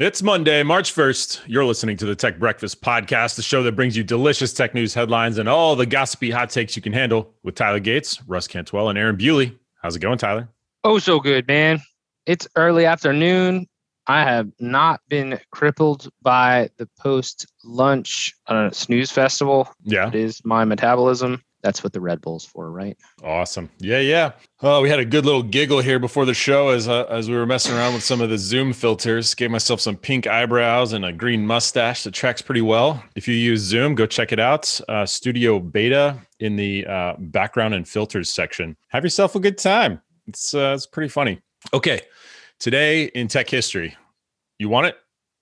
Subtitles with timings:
[0.00, 1.42] It's Monday, March 1st.
[1.46, 4.92] You're listening to the Tech Breakfast Podcast, the show that brings you delicious tech news
[4.92, 8.88] headlines and all the gossipy hot takes you can handle with Tyler Gates, Russ Cantwell,
[8.88, 9.56] and Aaron Bewley.
[9.80, 10.48] How's it going, Tyler?
[10.82, 11.80] Oh, so good, man.
[12.26, 13.68] It's early afternoon.
[14.08, 19.68] I have not been crippled by the post lunch uh, snooze festival.
[19.84, 20.08] Yeah.
[20.08, 21.40] It is my metabolism.
[21.64, 22.94] That's what the Red Bull's for, right?
[23.22, 23.70] Awesome.
[23.78, 24.32] Yeah, yeah.
[24.60, 27.36] Oh, we had a good little giggle here before the show as uh, as we
[27.36, 29.34] were messing around with some of the Zoom filters.
[29.34, 33.02] Gave myself some pink eyebrows and a green mustache that tracks pretty well.
[33.16, 34.78] If you use Zoom, go check it out.
[34.90, 38.76] Uh, Studio Beta in the uh, background and filters section.
[38.88, 40.02] Have yourself a good time.
[40.26, 41.40] It's uh, it's pretty funny.
[41.72, 42.02] Okay,
[42.60, 43.96] today in tech history,
[44.58, 44.98] you want it?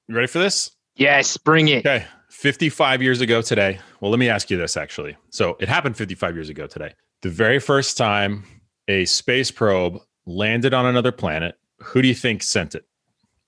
[0.07, 0.71] You ready for this?
[0.95, 1.85] Yes, bring it.
[1.85, 2.07] Okay.
[2.43, 3.79] 55 years ago today.
[4.01, 5.17] Well, let me ask you this actually.
[5.31, 6.93] So it happened 55 years ago today.
[7.23, 8.43] The very first time
[8.89, 12.85] a space probe landed on another planet, who do you think sent it?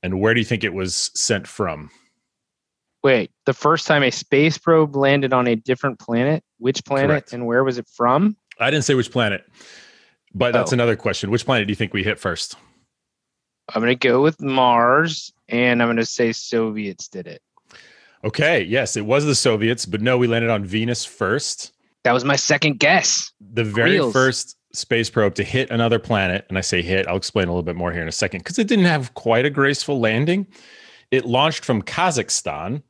[0.05, 1.91] And where do you think it was sent from?
[3.02, 7.33] Wait, the first time a space probe landed on a different planet, which planet Correct.
[7.33, 8.37] and where was it from?
[8.61, 9.45] I didn't say which planet,
[10.33, 10.74] but that's Oh.
[10.74, 11.33] another question.
[11.33, 12.55] Which planet do you think we hit first?
[13.74, 17.43] I'm going to go with Mars and I'm going to say Soviets did it.
[18.25, 21.73] Okay, yes, it was the Soviets, but no, we landed on Venus first.
[22.05, 23.30] That was my second guess.
[23.41, 24.13] the very Wheels.
[24.13, 27.63] first space probe to hit another planet, and I say hit, I'll explain a little
[27.63, 30.47] bit more here in a second, because it didn't have quite a graceful landing.
[31.11, 32.83] It launched from Kazakhstan,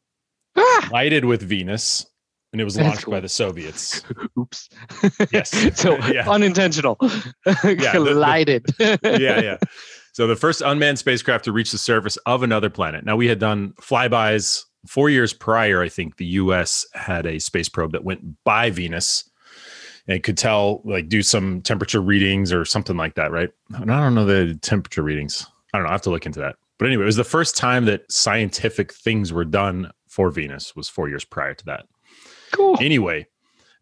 [0.57, 2.07] Ah, collided with Venus,
[2.53, 4.03] and it was That's launched by the Soviets.
[4.39, 4.69] oops.
[5.33, 5.51] Yes.
[5.81, 6.31] so Yeah.
[6.31, 6.97] unintentional.
[7.45, 8.65] the- Collided.
[8.79, 9.57] yeah, yeah.
[10.13, 13.05] So the first unmanned spacecraft to reach the surface of another planet.
[13.05, 15.83] Now we had done flybys four years prior.
[15.83, 16.87] I think the U.S.
[16.95, 19.29] had a space probe that went by Venus
[20.07, 23.51] and could tell, like, do some temperature readings or something like that, right?
[23.75, 25.47] And I don't know the temperature readings.
[25.73, 25.91] I don't know.
[25.91, 26.57] I have to look into that.
[26.79, 30.77] But anyway, it was the first time that scientific things were done for Venus.
[30.77, 31.87] Was four years prior to that.
[32.53, 32.77] Cool.
[32.81, 33.27] Anyway,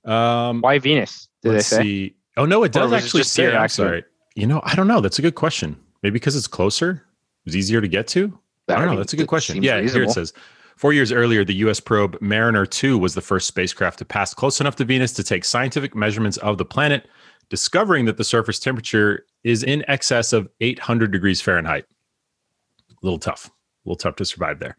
[0.05, 1.29] um, Why Venus?
[1.43, 2.15] Did let's see.
[2.37, 3.49] Oh no, it does it actually say.
[3.49, 3.91] I'm accident?
[3.91, 4.05] sorry.
[4.35, 5.01] You know, I don't know.
[5.01, 5.77] That's a good question.
[6.03, 8.39] Maybe because it's closer, it was easier to get to.
[8.69, 8.97] I don't know.
[8.97, 9.63] That's a good question.
[9.63, 10.33] Yeah, here it says.
[10.83, 11.79] Four years earlier, the U.S.
[11.79, 15.45] probe Mariner 2 was the first spacecraft to pass close enough to Venus to take
[15.45, 17.07] scientific measurements of the planet,
[17.51, 21.85] discovering that the surface temperature is in excess of 800 degrees Fahrenheit.
[22.91, 23.53] A little tough, a
[23.89, 24.77] little tough to survive there.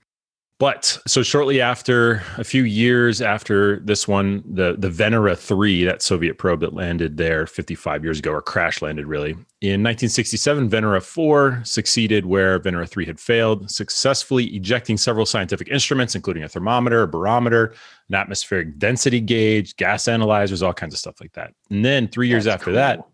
[0.63, 6.01] But so shortly after, a few years after this one, the the Venera three, that
[6.01, 11.03] Soviet probe that landed there 55 years ago, or crash landed really in 1967, Venera
[11.03, 17.01] four succeeded where Venera three had failed, successfully ejecting several scientific instruments, including a thermometer,
[17.01, 17.73] a barometer,
[18.07, 21.53] an atmospheric density gauge, gas analyzers, all kinds of stuff like that.
[21.71, 23.05] And then three years That's after that.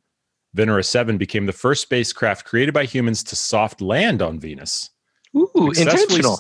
[0.56, 4.92] Venera 7 became the first spacecraft created by humans to soft land on Venus.
[5.36, 6.40] Ooh, intentional.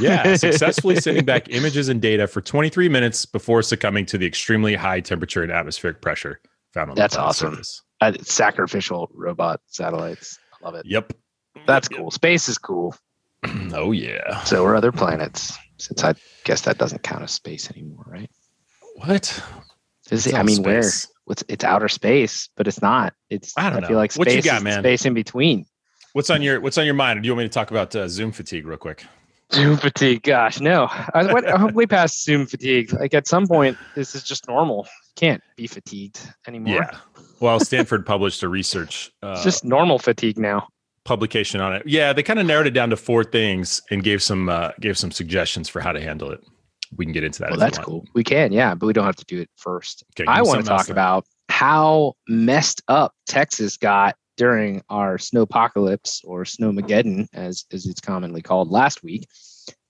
[0.00, 4.74] Yeah, successfully sending back images and data for 23 minutes before succumbing to the extremely
[4.74, 6.40] high temperature and atmospheric pressure
[6.72, 7.52] found on That's awesome.
[7.52, 7.82] surface.
[8.00, 10.38] Uh, sacrificial robot satellites.
[10.60, 10.84] I love it.
[10.86, 11.12] Yep.
[11.66, 12.10] That's Yep, cool.
[12.10, 12.94] Space is cool.
[13.72, 14.42] Oh yeah.
[14.44, 15.56] So are other planets.
[15.78, 16.14] Since I
[16.44, 18.30] guess that doesn't count as space anymore, right?
[18.96, 19.42] What?
[20.10, 20.82] Is it, I mean, where?
[20.82, 21.12] space.
[21.28, 23.12] It's, it's outer space, but it's not.
[23.30, 23.96] It's I don't feel know.
[23.96, 24.80] like What you got, is man?
[24.82, 25.66] space in between.
[26.12, 27.22] What's on your What's on your mind?
[27.22, 29.04] Do you want me to talk about uh, Zoom fatigue real quick?
[29.52, 30.22] Zoom fatigue.
[30.22, 30.88] Gosh, no.
[30.90, 32.92] I went I'm way past Zoom fatigue.
[32.92, 34.86] Like at some point, this is just normal.
[35.14, 36.74] Can't be fatigued anymore.
[36.74, 36.98] Yeah.
[37.40, 40.68] Well, Stanford published a research uh, just normal fatigue now.
[41.06, 41.82] publication on it.
[41.86, 44.98] Yeah, they kind of narrowed it down to four things and gave some uh, gave
[44.98, 46.40] some suggestions for how to handle it.
[46.96, 47.50] We can get into that.
[47.50, 48.04] Well, that's cool.
[48.14, 50.04] We can, yeah, but we don't have to do it first.
[50.12, 56.44] Okay, I want to talk about how messed up Texas got during our snowpocalypse or
[56.44, 59.26] snowmageddon, as, as it's commonly called last week,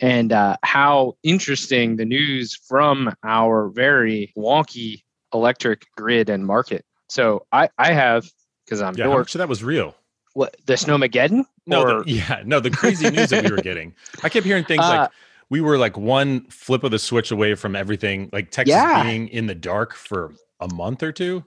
[0.00, 5.02] and uh, how interesting the news from our very wonky
[5.34, 6.84] electric grid and market.
[7.08, 8.24] So I, I have,
[8.64, 9.94] because I'm Yeah, Dork, much that was real?
[10.34, 11.44] what the snowmageddon?
[11.66, 13.94] No, Or- the, yeah, no, the crazy news that we were getting.
[14.22, 15.10] I kept hearing things Uh, like
[15.48, 19.02] we were like one flip of the switch away from everything, like Texas Yeah.
[19.02, 21.44] being in the dark for a month or two.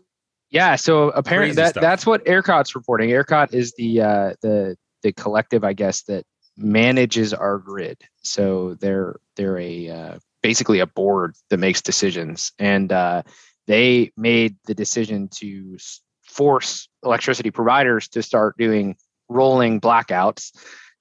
[0.51, 1.81] Yeah, so apparently Crazy that stuff.
[1.81, 3.09] that's what ERCOT's reporting.
[3.09, 6.25] ERCOT is the uh, the the collective, I guess, that
[6.57, 8.01] manages our grid.
[8.23, 13.23] So they're they're a uh, basically a board that makes decisions, and uh,
[13.67, 15.77] they made the decision to
[16.23, 18.95] force electricity providers to start doing
[19.29, 20.51] rolling blackouts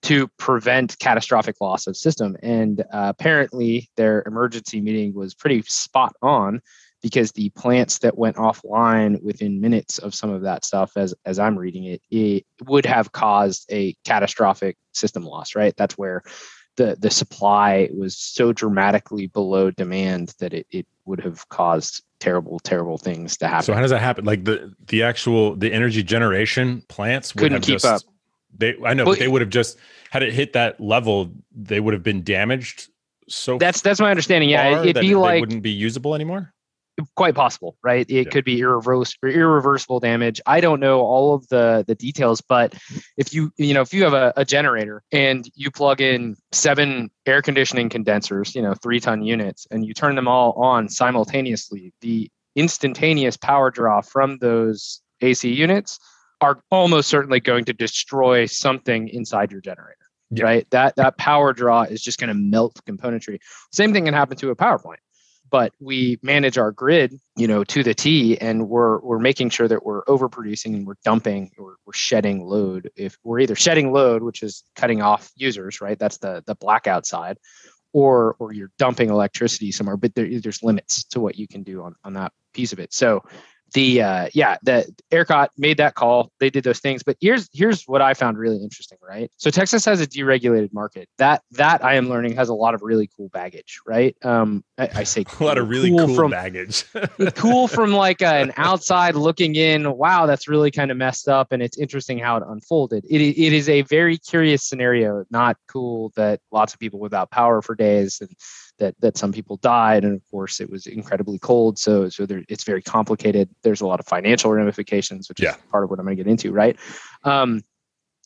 [0.03, 2.37] to prevent catastrophic loss of system.
[2.43, 6.61] And uh, apparently, their emergency meeting was pretty spot on
[7.03, 11.39] because the plants that went offline within minutes of some of that stuff, as as
[11.39, 15.55] I'm reading it, it would have caused a catastrophic system loss.
[15.55, 16.23] Right, that's where
[16.79, 22.59] the the supply was so dramatically below demand that it, it would have caused terrible
[22.61, 24.25] terrible things to happen So how does that happen?
[24.25, 28.03] Like the the actual the energy generation plants would Couldn't have keep just, up.
[28.57, 29.77] They I know, Well, but they would have just
[30.11, 31.33] had it hit that level.
[31.55, 32.89] They would have been damaged.
[33.29, 36.55] So that's that's my understanding yeah it'd be they like wouldn't be usable anymore.
[37.17, 38.09] Quite possible right?
[38.11, 38.31] It Yeah.
[38.31, 40.41] could be irreversible irreversible damage.
[40.47, 42.75] I don't know all of the the details but
[43.17, 47.11] if you you know if you have a, a generator and you plug in seven
[47.27, 51.93] air conditioning condensers you know three ton units and you turn them all on simultaneously
[52.01, 55.99] the instantaneous power draw from those ac units
[56.41, 59.95] are almost certainly going to destroy something inside your generator
[60.31, 60.45] Yeah.
[60.45, 60.67] right?
[60.71, 63.39] That that power draw is just going to melt componentry.
[63.73, 65.01] Same thing can happen to a power plant
[65.51, 69.69] but we manage our grid you know to the t and we're we're making sure
[69.69, 72.91] that we're overproducing and we're dumping or we're shedding load.
[72.97, 75.99] If we're either shedding load which is cutting off users right?
[75.99, 77.39] That's the the blackout side
[77.93, 81.83] or or you're dumping electricity somewhere but there, there's limits to what you can do
[81.83, 82.93] on on that piece of it.
[82.93, 83.23] So
[83.73, 86.31] the uh yeah the ERCOT made that call.
[86.41, 87.03] They did those things.
[87.03, 89.31] But here's here's what i found really interesting right?
[89.37, 91.09] So texas has a deregulated market.
[91.19, 94.17] That that i am learning has a lot of really cool baggage right?
[94.25, 96.85] Um i, I say A lot of really cool cool, from baggage.
[97.35, 99.97] cool from like an outside looking in.
[99.97, 103.05] Wow that's really kind of messed up and it's interesting how it unfolded.
[103.09, 107.63] It, it is a very curious scenario not cool that lots of people without power
[107.63, 108.31] for days and
[108.79, 112.43] that that some people died and of course it was incredibly cold so so there,
[112.49, 115.51] it's very complicated there's a lot of financial ramifications which Yeah.
[115.51, 116.77] is part of what i'm going to get into right
[117.25, 117.63] um,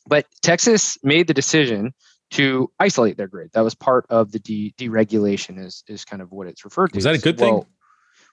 [0.07, 1.93] but texas made the decision
[2.31, 6.31] to isolate their grid that was part of the de- deregulation is is kind of
[6.31, 7.53] what it's referred to Is that a good thing?
[7.55, 7.67] well,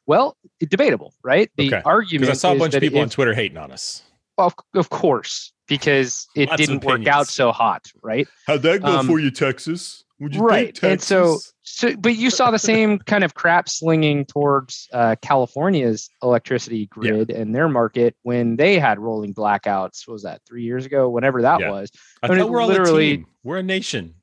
[0.07, 0.37] well
[0.69, 1.83] debatable right the Okay.
[1.85, 4.03] argument Because I saw a bunch of people on Twitter hating on us.
[4.39, 8.89] of, of course because it Lots didn't work out so hot right How'd that go
[8.99, 10.05] Um, for you, Texas?
[10.21, 14.87] Would right and so so but you saw the same kind of crap slinging towards
[14.93, 16.87] uh, california's electricity Yeah.
[16.91, 21.09] grid and their market when they had rolling blackouts what was that three years ago
[21.09, 21.71] whenever that Yeah.
[21.71, 21.91] was
[22.23, 23.27] I I mean, we're all literally- a team.
[23.43, 24.15] We're a nation,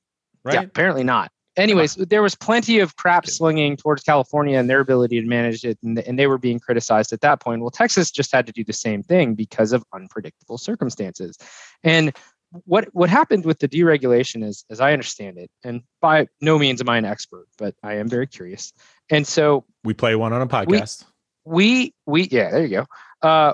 [0.45, 0.53] right?
[0.53, 5.19] yeah apparently not anyways there was plenty of crap slinging towards california and their ability
[5.19, 8.31] to manage it and, and they were being criticized at that point well texas just
[8.31, 11.35] had to do the same thing because of unpredictable circumstances
[11.83, 12.15] and
[12.65, 16.81] what what happened with the deregulation is as i understand it and by no means
[16.81, 18.74] am i an expert but i am very curious.
[19.09, 21.06] And so We play one on a podcast.
[21.45, 22.86] we we yeah there you go.
[23.27, 23.54] Uh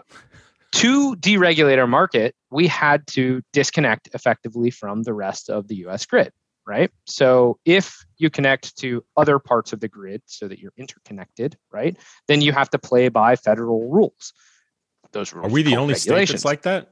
[0.74, 6.06] to deregulate our market we had to disconnect effectively from the rest of the us
[6.06, 6.32] grid
[6.66, 6.92] right?
[7.08, 11.98] So if you connect to other parts of the grid so that you're interconnected right
[12.28, 14.34] then you have to play by federal rules.
[15.12, 16.90] Those rules Are we the only state that's like that?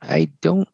[0.00, 0.68] i don't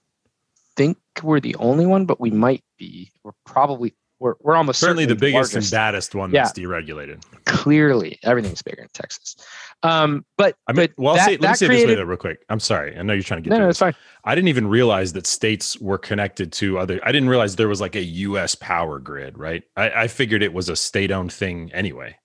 [0.76, 5.06] think we're the only one but we might be we're probably we're, we're almost Certainly,
[5.06, 5.72] the biggest largest.
[5.72, 6.44] and baddest one Yeah.
[6.44, 7.22] that's deregulated.
[7.46, 9.36] clearly everything's bigger in texas
[9.82, 11.98] um but I mean, but well, that- say, let me say it this way created-
[11.98, 12.38] though, real quick.
[12.48, 12.96] I'm sorry.
[12.96, 13.94] I know you're trying to get no no it's fine
[14.24, 16.98] I didn't even realize that states were connected to other.
[17.04, 18.54] I didn't realize there was like a U.S.
[18.54, 19.62] power grid, right?
[19.76, 22.16] I, I figured it was a state-owned thing anyway.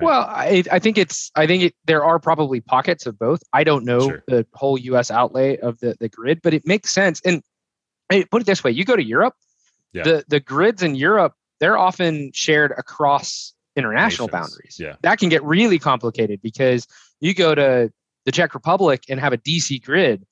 [0.00, 0.06] Right.
[0.06, 3.40] Well, I, I think it's I think it, there are probably pockets of both.
[3.52, 4.24] I don't know Sure.
[4.26, 5.12] the whole U.S.
[5.12, 7.20] outlay of the, the grid, but it makes sense.
[7.24, 7.42] And
[8.08, 9.34] hey, put it this way: you go to Europe,
[9.92, 10.04] Yeah.
[10.04, 14.30] the the grids in Europe they're often shared across international Nations.
[14.50, 14.76] boundaries.
[14.78, 14.94] Yeah.
[15.02, 16.86] that can get really complicated because
[17.20, 17.92] you go to
[18.26, 20.24] the Czech Republic and have a DC grid,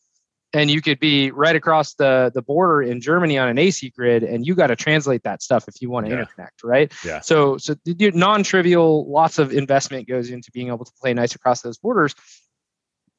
[0.52, 4.22] and you could be right across the the border in Germany on an AC grid,
[4.22, 6.24] and you got to translate that stuff if you want to Yeah.
[6.24, 6.92] interconnect, right?
[7.04, 7.20] Yeah.
[7.20, 11.78] So so non-trivial, lots of investment goes into being able to play nice across those
[11.78, 12.14] borders.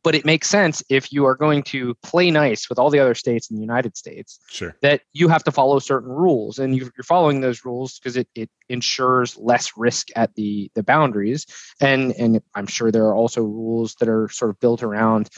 [0.04, 3.16] But it makes sense if you are going to play nice with all the other
[3.16, 4.75] states in the United States Sure.
[4.82, 8.27] that you have to follow certain rules and you- you're following those rules because it,
[8.36, 11.46] it ensures less risk at the the boundaries
[11.82, 15.30] and and i'm sure there are also rules that are sort of built around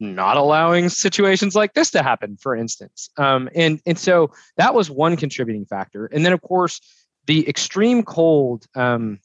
[0.00, 4.90] not allowing situations like this to happen for instance um, and and so that was
[4.90, 6.80] one contributing factor and then of course
[7.26, 9.18] the extreme cold um,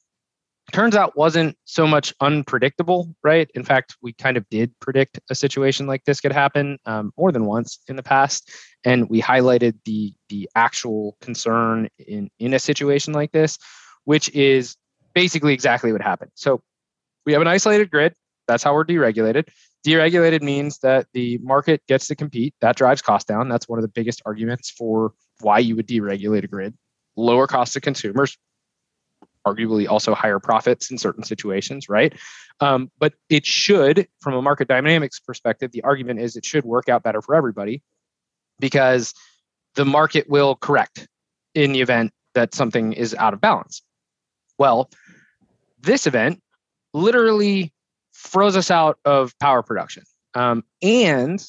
[0.72, 3.50] turns out wasn't so much unpredictable right?
[3.56, 7.32] In fact we kind of did predict a situation like this could happen um, more
[7.32, 8.50] than once in the past.
[8.84, 13.58] And we highlighted the the actual concern in in a situation like this
[14.06, 14.76] which is
[15.14, 16.32] basically exactly what happened.
[16.34, 16.62] So
[17.26, 18.16] we have an isolated grid.
[18.48, 19.50] That's how we're deregulated.
[19.86, 22.56] Deregulated means that the market gets to compete.
[22.62, 23.50] That drives cost down.
[23.50, 26.74] That's one of the biggest arguments for why you would deregulate a grid.
[27.16, 28.38] Lower cost to consumers
[29.48, 32.14] arguably also higher profits in certain situations right
[32.62, 36.90] um, but it should from a market dynamics perspective the argument is it should work
[36.90, 37.82] out better for everybody
[38.60, 39.14] because
[39.76, 41.08] the market will correct
[41.56, 43.82] in the event that something is out of balance.
[44.58, 44.90] Well,
[45.80, 46.42] this event
[46.94, 47.74] literally
[48.12, 50.04] froze us out of power production.
[50.34, 51.44] Um, and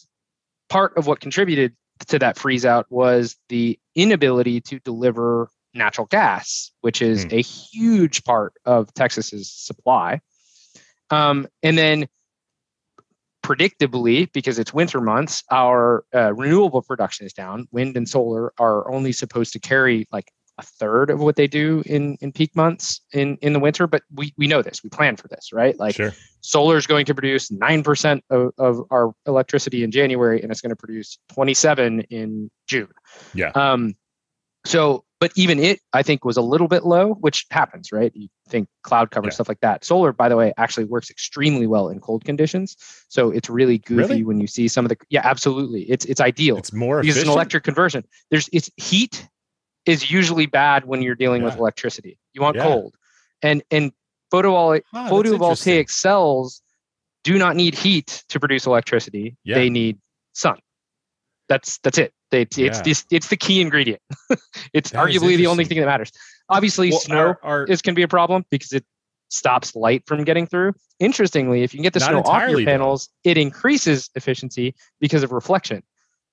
[0.68, 1.74] part of what contributed
[2.06, 7.38] to that freeze out was the inability to deliver natural gas, which is mm.
[7.38, 10.20] a huge part of Texas's supply.
[11.10, 12.08] Um, and then
[13.42, 17.66] predictably, because it's winter months, our uh, renewable production is down.
[17.72, 21.82] Wind and solar are only supposed to carry like a third of what they do
[21.86, 23.86] in in peak months in in the winter.
[23.86, 24.84] But we we know this.
[24.84, 25.78] We plan for this, right?
[25.78, 26.12] Like sure.
[26.42, 30.60] solar is going to produce nine percent of, of our electricity in January, and it's
[30.60, 32.92] going to produce twenty seven in June.
[33.34, 33.50] Yeah.
[33.54, 33.94] Um.
[34.64, 38.10] So but even it i think was a little bit low which happens right?
[38.14, 39.32] You think cloud cover yeah.
[39.32, 39.84] stuff like that.
[39.84, 42.76] Solar by the way actually works extremely well in cold conditions.
[43.08, 44.24] So it's really goofy really?
[44.24, 45.82] when you see some of the yeah absolutely.
[45.82, 48.04] It's it's ideal it's more because it's an electric conversion.
[48.30, 49.28] There's it's heat
[49.86, 51.48] is usually bad when you're dealing yeah.
[51.48, 52.18] with electricity.
[52.32, 52.64] You want yeah.
[52.64, 52.96] cold.
[53.42, 53.92] And and
[54.32, 56.62] photovoltaic huh, photovoltaic cells
[57.24, 59.36] do not need heat to produce electricity.
[59.44, 59.98] They need
[60.32, 60.58] sun
[61.50, 62.82] that's that's it it's yeah.
[62.84, 64.00] it's, it's the key ingredient.
[64.72, 66.12] it's that arguably the only thing that matters.
[66.48, 68.84] Obviously, well, snow our, our, is can be a problem because it
[69.28, 70.72] stops light from getting through.
[70.98, 73.30] Interestingly, if you can get the snow off your panels, though.
[73.30, 75.82] it increases efficiency because of reflection.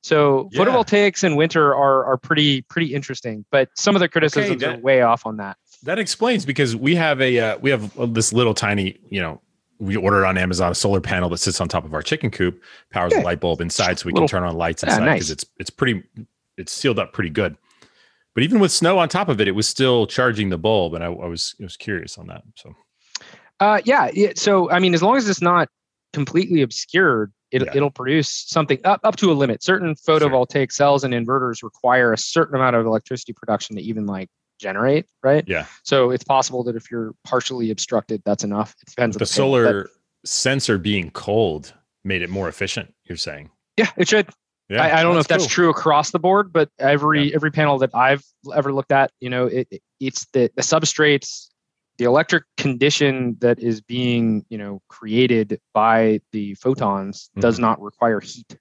[0.03, 0.62] So yeah.
[0.62, 4.79] photovoltaics in winter are are pretty pretty interesting, but some of the criticisms okay, that,
[4.79, 5.57] are way off on that.
[5.83, 9.41] That explains because we have a uh, we have this little tiny you know
[9.79, 12.62] we ordered on Amazon a solar panel that sits on top of our chicken coop,
[12.91, 15.29] powers a light bulb inside, so we can turn on lights inside because nice.
[15.29, 16.03] it's it's pretty
[16.57, 17.57] it's sealed up pretty good.
[18.34, 21.03] But even with snow on top of it, it was still charging the bulb, and
[21.03, 22.43] I, I was I was curious on that.
[22.55, 22.75] So,
[23.60, 25.69] uh, yeah, yeah, so I mean, as long as it's not
[26.13, 27.72] completely obscured, it, yeah.
[27.75, 29.63] it'll produce something up up to a limit.
[29.63, 30.75] Certain photovoltaic sure.
[30.75, 35.43] cells and inverters require a certain amount of electricity production to even like generate, right?
[35.47, 35.65] Yeah.
[35.83, 38.75] So it's possible that if you're partially obstructed, that's enough.
[38.81, 39.15] It depends.
[39.15, 39.89] The, the solar
[40.25, 41.73] sensor being cold
[42.03, 42.93] made it more efficient.
[43.05, 43.49] You're saying?
[43.77, 44.29] Yeah, it should.
[44.69, 45.49] Yeah, I, I don't know if that's cool.
[45.49, 47.35] true across the board, but every yeah.
[47.35, 48.23] every panel that I've
[48.53, 51.47] ever looked at, you know, it, it's the, the substrates,
[51.97, 57.41] the electric condition that is being, you know, created by the photons mm-hmm.
[57.41, 58.57] does not require heat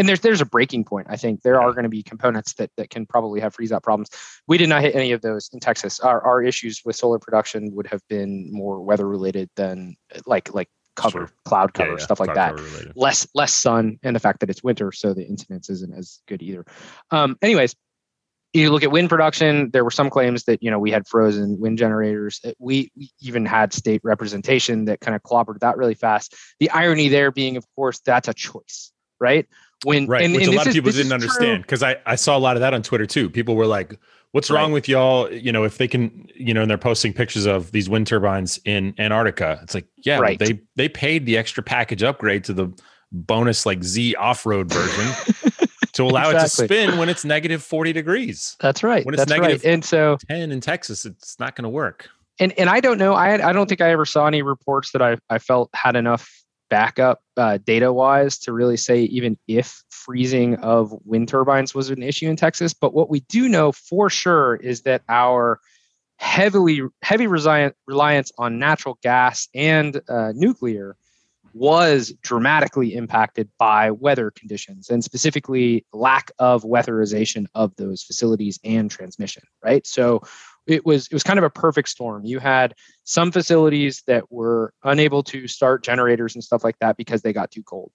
[0.00, 1.06] and there's there's a breaking point.
[1.10, 3.82] I think there are going to be components that that can probably have freeze out
[3.82, 4.08] problems.
[4.48, 6.00] We did not hit any of those in Texas.
[6.00, 10.68] Our our issues with solar production would have been more weather related than like like
[10.96, 11.30] cover, sure.
[11.44, 12.04] cloud cover, yeah, yeah.
[12.04, 12.96] stuff like cloud that.
[12.96, 16.42] Less less sun and the fact that it's winter, so the incidence isn't as good
[16.42, 16.64] either.
[17.10, 17.76] Um, anyways,
[18.52, 19.70] you look at wind production.
[19.70, 22.40] There were some claims that you know we had frozen wind generators.
[22.58, 26.34] We, we even had state representation that kind of clobbered that really fast.
[26.58, 29.46] The irony there being, of course, that's a choice, right?
[29.84, 32.36] When right and, which and a lot of people didn't understand because I, I saw
[32.36, 33.98] a lot of that on twitter too people were like
[34.32, 34.60] what's right.
[34.60, 37.72] wrong with y'all you know if they can you know and they're posting pictures of
[37.72, 40.38] these wind turbines in antarctica it's like yeah right.
[40.38, 42.70] they they paid the extra package upgrade to the
[43.12, 46.64] bonus like z off-road version to allow exactly.
[46.64, 49.72] it to spin when it's negative 40 degrees that's right when it's that's negative right.
[49.72, 52.08] and so 10 in texas it's not going to work
[52.38, 55.02] and and i don't know i i don't think i ever saw any reports that
[55.02, 60.54] i i felt had enough backup uh, data wise to really say even if freezing
[60.56, 62.72] of wind turbines was an issue in Texas.
[62.72, 65.60] But what we do know for sure is that our
[66.16, 70.96] heavily heavy reliance on natural gas and uh, nuclear
[71.54, 78.90] was dramatically impacted by weather conditions and specifically lack of weatherization of those facilities and
[78.90, 80.22] transmission right so
[80.66, 82.24] it was it was kind of a perfect storm.
[82.24, 82.74] You had
[83.04, 87.50] some facilities that were unable to start generators and stuff like that because they got
[87.50, 87.90] too cold.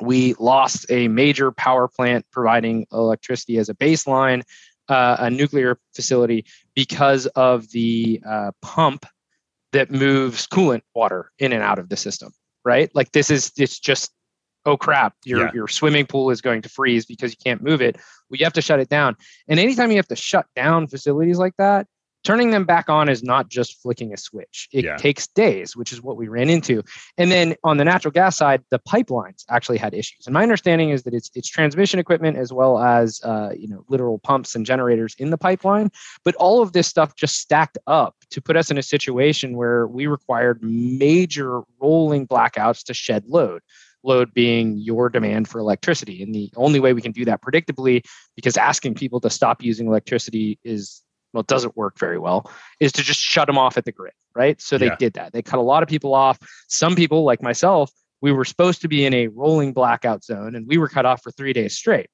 [0.00, 4.42] We lost a major power plant providing electricity as a baseline,
[4.88, 9.04] uh, a nuclear facility because of the uh, pump
[9.72, 12.32] that moves coolant water in and out of the system.
[12.64, 14.12] Right, like this is it's just
[14.66, 15.50] oh crap, your yeah.
[15.54, 17.96] your swimming pool is going to freeze because you can't move it.
[18.28, 19.16] Well, you have to shut it down.
[19.48, 21.86] And anytime you have to shut down facilities like that,
[22.24, 24.68] turning them back on is not just flicking a switch.
[24.72, 24.96] It yeah.
[24.96, 26.82] takes days, which is what we ran into.
[27.16, 30.26] And then on the natural gas side, the pipelines actually had issues.
[30.26, 33.84] And my understanding is that it's it's transmission equipment as well as uh, you know
[33.88, 35.90] literal pumps and generators in the pipeline.
[36.24, 39.86] But all of this stuff just stacked up to put us in a situation where
[39.86, 43.62] we required major rolling blackouts to shed load
[44.02, 46.22] load being your demand for electricity.
[46.22, 48.04] And the only way we can do that predictably,
[48.36, 51.02] because asking people to stop using electricity is
[51.32, 54.12] well, it doesn't work very well, is to just shut them off at the grid,
[54.34, 54.60] right?
[54.60, 54.96] So they yeah.
[54.98, 55.32] did that.
[55.32, 56.38] They cut a lot of people off.
[56.68, 57.90] Some people, like myself,
[58.20, 61.22] we were supposed to be in a rolling blackout zone and we were cut off
[61.22, 62.08] for three days straight.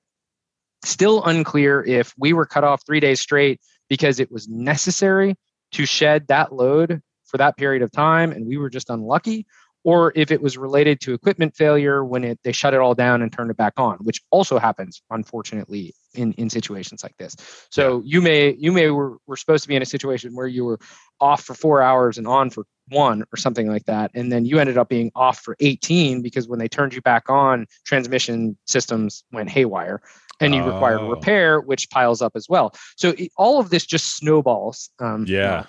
[0.85, 5.37] Still unclear if we were cut off three days straight because it was necessary
[5.73, 9.47] to shed that load for that period of time and we were just unlucky,
[9.87, 13.23] or if it was related to equipment failure when it, they shut it all down
[13.23, 17.37] and turned it back on, which also happens, unfortunately, in, in situations like this.
[17.71, 20.65] So you may you may were, were supposed to be in a situation where you
[20.65, 20.81] were
[21.21, 24.59] off for four hours and on for one or something like that, and then you
[24.59, 29.23] ended up being off for 18 because when they turned you back on, transmission systems
[29.31, 30.03] went haywire
[30.41, 30.73] and you oh.
[30.73, 32.75] required repair, which piles up as well.
[32.97, 34.91] So all of this just snowballs.
[34.99, 35.67] Um, yeah.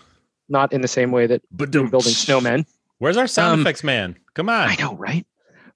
[0.50, 2.66] not in the same way that but building snowmen.
[3.00, 4.18] Where's our sound um, effects man?
[4.34, 4.70] Come on.
[4.70, 5.26] I know, right?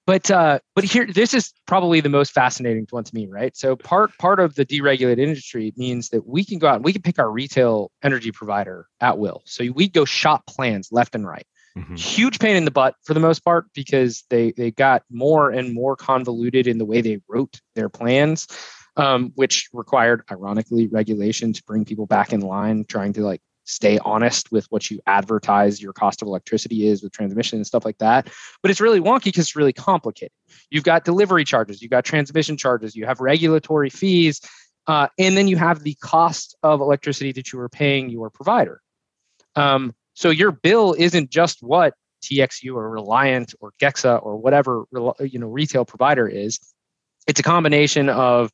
[0.04, 3.56] But uh, but here, this is probably the most fascinating one to me, right?
[3.56, 6.92] So part part of the deregulated industry means that we can go out and we
[6.92, 9.42] can pick our retail energy provider at will.
[9.46, 11.46] So we go shop plans left and right.
[11.78, 11.94] Mm-hmm.
[11.94, 15.72] Huge pain in the butt for the most part because they they got more and
[15.72, 18.48] more convoluted in the way they wrote their plans,
[18.96, 23.98] um, which required, ironically, regulation to bring people back in line, trying to like stay
[24.04, 27.98] honest with what you advertise your cost of electricity is with transmission and stuff like
[27.98, 28.28] that.
[28.60, 30.32] But it's really wonky because it's really complicated.
[30.70, 34.40] You've got delivery charges, you've got transmission charges, you have regulatory fees,
[34.86, 38.80] uh, and then you have the cost of electricity that you are paying your provider.
[39.54, 44.84] Um, so your bill isn't just what TXU or Reliant or Gexa or whatever
[45.20, 46.58] you know retail provider is.
[47.26, 48.50] It's a combination of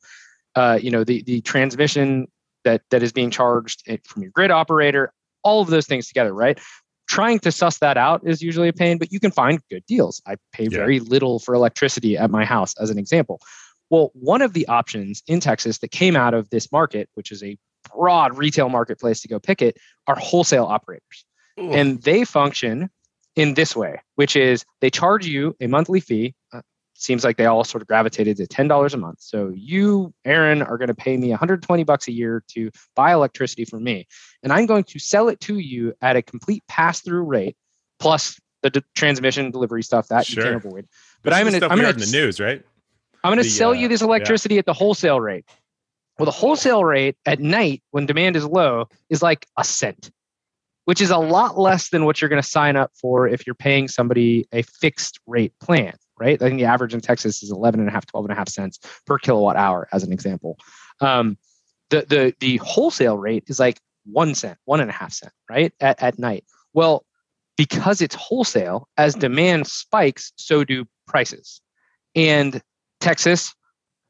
[0.55, 2.27] uh, you know the the transmission
[2.63, 5.13] that that is being charged from your grid operator,
[5.43, 6.59] all of those things together, right?
[7.07, 10.21] Trying to suss that out is usually a pain, but you can find good deals.
[10.27, 10.77] I pay yeah.
[10.77, 13.41] very little for electricity at my house, as an example.
[13.89, 17.41] Well, one of the options in Texas that came out of this market, which is
[17.41, 17.57] a
[17.95, 21.25] broad retail marketplace to go pick it, are wholesale operators.
[21.59, 21.71] Ooh.
[21.71, 22.89] And they function
[23.35, 26.35] in this way, which is they charge you a monthly fee.
[26.53, 26.61] Uh,
[26.99, 29.21] seems like they all sort of gravitated to $10 a month.
[29.21, 33.65] So you, Aaron, are going to pay me 120 bucks a year to buy electricity
[33.65, 34.07] from me.
[34.43, 37.55] And I'm going to sell it to you at a complete pass-through rate
[37.99, 40.43] plus the transmission delivery stuff that sure.
[40.43, 40.87] you can avoid.
[41.23, 42.61] But I'm going to I'm going to in the news, right?
[43.23, 44.59] I'm going to sell uh, you this electricity yeah.
[44.59, 45.45] at the wholesale rate.
[46.17, 50.11] Well, the wholesale rate at night when demand is low is like a cent,
[50.83, 53.55] which is a lot less than what you're going to sign up for if you're
[53.55, 56.41] paying somebody a fixed rate plan right?
[56.41, 58.49] I think the average in Texas is 11 and a half, 12 and a half
[58.49, 60.57] cents per kilowatt hour, as an example.
[61.01, 61.37] Um,
[61.89, 65.73] the, the, the wholesale rate is like one cent, one and a half cent, right?
[65.79, 66.45] At, at night.
[66.73, 67.05] Well,
[67.57, 71.61] because it's wholesale, as demand spikes, so do prices.
[72.15, 72.61] And
[72.99, 73.53] Texas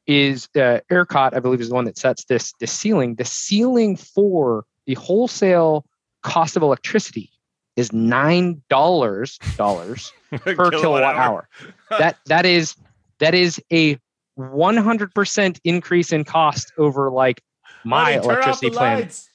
[0.06, 3.16] is uh, ERCOT, I believe, is the one that sets this, this ceiling.
[3.16, 5.84] The ceiling for the wholesale
[6.22, 7.30] cost of electricity
[7.80, 11.16] is nine dollars dollars per kilowatt, kilowatt hour.
[11.18, 11.48] hour.
[11.98, 12.76] that that is
[13.18, 13.98] that is a
[14.38, 17.42] 100% increase in cost over like
[17.84, 19.00] my Honey, electricity plan.
[19.00, 19.28] Lights.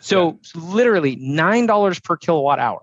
[0.00, 0.62] So yeah.
[0.62, 2.80] literally nine dollars per kilowatt hour.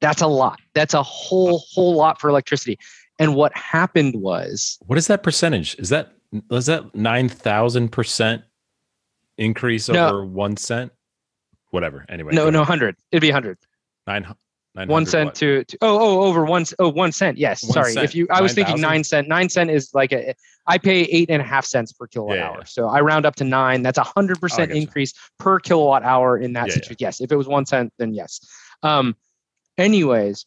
[0.00, 0.60] That's a lot.
[0.74, 2.78] That's a whole whole lot for electricity.
[3.18, 5.76] And what happened was what is that percentage?
[5.78, 6.12] Is that
[6.48, 8.42] was that nine thousand percent
[9.38, 10.92] increase no, over one cent?
[11.70, 12.04] Whatever.
[12.08, 12.32] Anyway.
[12.34, 12.96] No, no, hundred.
[13.10, 13.58] It'd be hundred.
[14.06, 14.34] Nine.
[14.86, 18.04] One cent to, to, oh oh over one oh one cent yes one sorry cent.
[18.04, 18.90] if you I was 9, thinking 000?
[18.90, 20.34] nine cent nine cent is like a
[20.66, 22.64] I pay eight and a half cents per kilowatt yeah, hour yeah.
[22.64, 26.36] so I round up to nine that's a hundred percent oh, increase per kilowatt hour
[26.36, 28.40] in that yeah, situation yes if it was one cent then yes
[28.82, 29.14] um
[29.78, 30.44] anyways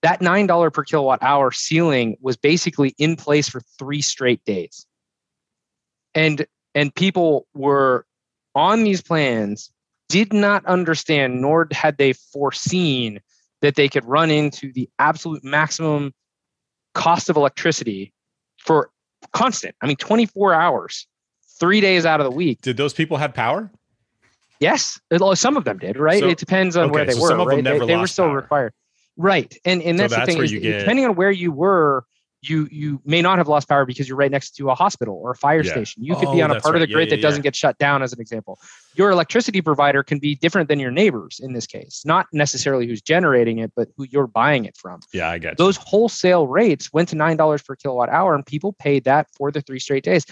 [0.00, 4.86] that nine dollar per kilowatt hour ceiling was basically in place for three straight days
[6.14, 8.06] and and people were
[8.54, 9.70] on these plans
[10.08, 13.20] did not understand, nor had they foreseen
[13.62, 16.12] that they could run into the absolute maximum
[16.94, 18.12] cost of electricity
[18.58, 18.90] for
[19.32, 19.74] constant.
[19.82, 21.06] I mean, 24 hours,
[21.58, 22.60] three days out of the week.
[22.62, 23.70] Did those people have power?
[24.60, 24.98] Yes,
[25.34, 25.98] some of them did.
[25.98, 26.20] Right.
[26.20, 27.44] So, it depends on okay, where they so were.
[27.44, 27.62] right?
[27.62, 28.36] they, they were still power.
[28.36, 28.72] required.
[29.16, 29.54] Right.
[29.64, 30.44] And and that's, so that's the thing.
[30.44, 30.78] Is, get...
[30.80, 32.04] Depending on where you were,
[32.48, 35.32] you you may not have lost power because you're right next to a hospital or
[35.32, 35.72] a fire yeah.
[35.72, 36.04] station.
[36.04, 36.82] You could oh, be on a part right.
[36.82, 38.58] of the grid yeah, yeah, that doesn't get shut down, as an example.
[38.94, 43.02] Your electricity provider can be different than your neighbors in this case, not necessarily who's
[43.02, 45.00] generating it, but who you're buying it from.
[45.12, 48.72] Yeah, I get those wholesale rates went to nine dollars per kilowatt hour, and people
[48.72, 50.24] paid that for the three straight days.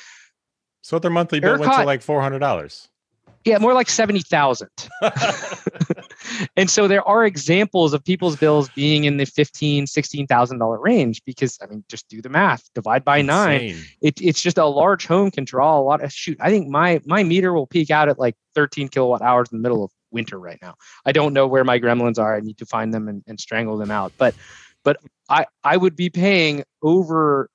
[0.82, 2.88] So their monthly bill ERCOT, went to like four hundred dollars.
[3.44, 4.68] Yeah, more like 70,000.
[6.56, 11.58] and so there are examples of people's bills being in the $15,000, $16,000 range because,
[11.62, 13.26] I mean, just do the math, divide by Insane.
[13.26, 13.84] nine.
[14.00, 17.02] It, it's just a large home can draw a lot of, shoot, I think my,
[17.04, 20.38] my meter will peak out at like 13 kilowatt hours in the middle of winter
[20.38, 20.76] right now.
[21.04, 22.34] I don't know where my gremlins are.
[22.34, 24.12] I need to find them and, and strangle them out.
[24.16, 24.34] But,
[24.84, 27.50] but I, I would be paying over,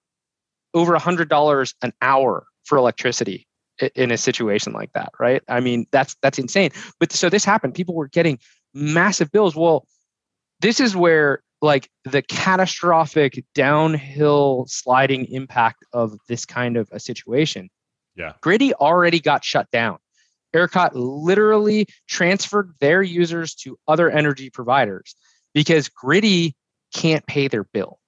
[0.76, 3.48] over a hundred dollars an hour for electricity
[3.96, 5.42] in a situation like that, right?
[5.48, 6.72] I mean, that's that's insane.
[7.00, 7.74] But so this happened.
[7.74, 8.40] People were getting
[8.74, 9.56] massive bills.
[9.56, 9.88] Well,
[10.60, 17.70] this is where like the catastrophic downhill sliding impact of this kind of a situation.
[18.16, 18.34] Yeah.
[18.42, 19.98] Griddy already got shut down.
[20.54, 25.16] ERCOT literally transferred their users to other energy providers
[25.54, 26.56] because Griddy
[26.94, 28.00] can't pay their bill.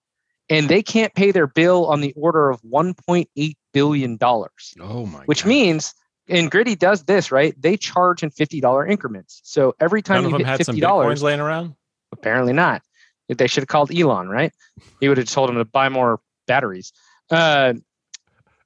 [0.51, 4.17] And they can't pay their bill on the order of $1.8 billion.
[4.21, 5.47] Oh my Which gosh.
[5.47, 5.93] means,
[6.27, 7.55] and Griddy does this, right?
[7.59, 9.41] They charge in $50 increments.
[9.43, 11.75] So every time None of you them hit had $50, laying around.
[12.11, 12.81] apparently not.
[13.29, 14.51] They should have called Elon, right?
[14.99, 16.91] He would have told him to buy more batteries.
[17.29, 17.75] Uh,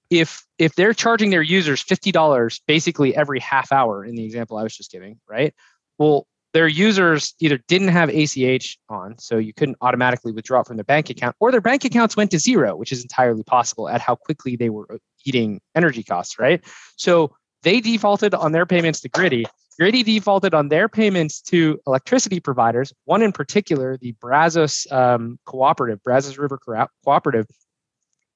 [0.10, 4.58] if if they're charging their users fifty dollars basically every half hour in the example
[4.58, 5.54] I was just giving, right?
[6.00, 10.78] Well, their users either didn't have ACH on, so you couldn't automatically withdraw it from
[10.78, 14.00] their bank account, or their bank accounts went to zero, which is entirely possible at
[14.00, 14.88] how quickly they were
[15.26, 16.63] eating energy costs, right?
[16.96, 19.46] So they defaulted on their payments to Griddy.
[19.78, 26.02] Griddy defaulted on their payments to electricity providers, one in particular, the Brazos um, Cooperative,
[26.04, 27.48] Brazos River Co- Cooperative.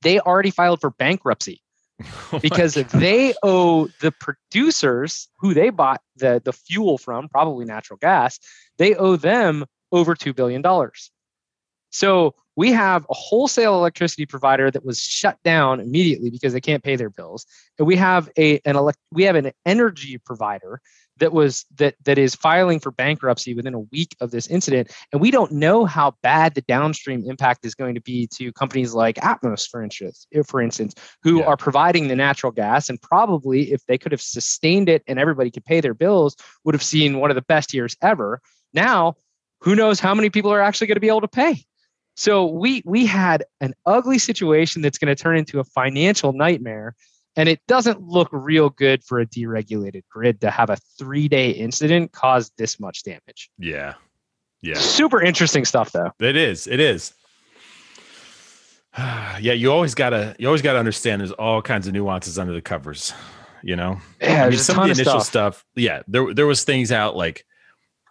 [0.02, 1.62] They already filed for bankruptcy
[2.32, 7.98] Oh because they owe the producers who they bought the, the fuel from, probably natural
[7.98, 8.40] gas,
[8.78, 10.64] they owe them over $2 billion.
[11.90, 16.84] So we have a wholesale electricity provider that was shut down immediately because they can't
[16.84, 17.46] pay their bills.
[17.78, 20.82] And we have a an elect, we have an energy provider
[21.20, 24.92] that was that that is filing for bankruptcy within a week of this incident.
[25.12, 28.94] And we don't know how bad the downstream impact is going to be to companies
[28.94, 31.46] like Atmos for instance for instance who Yeah.
[31.46, 32.90] are providing the natural gas.
[32.90, 36.76] And probably if they could have sustained it and everybody could pay their bills would
[36.76, 38.42] have seen one of the best years ever.
[38.74, 39.16] Now
[39.62, 41.64] who knows how many people are actually going to be able to pay?
[42.16, 46.96] So we we had an ugly situation that's going to turn into a financial nightmare
[47.40, 52.12] and it doesn't look real good for a deregulated grid to have a 3-day incident
[52.12, 53.50] cause this much damage.
[53.58, 53.94] Yeah.
[54.62, 54.78] Yeah.
[54.78, 56.12] Super interesting stuff though.
[56.20, 56.68] It is.
[56.68, 57.14] It is.
[58.98, 62.62] yeah, you always gotta you always gotta understand there's all kinds of nuances under the
[62.62, 63.14] covers,
[63.64, 64.02] you know?
[64.22, 65.56] Yeah, I mean, there's some of the of initial stuff.
[65.56, 65.66] stuff.
[65.76, 67.46] yeah, there there was things out like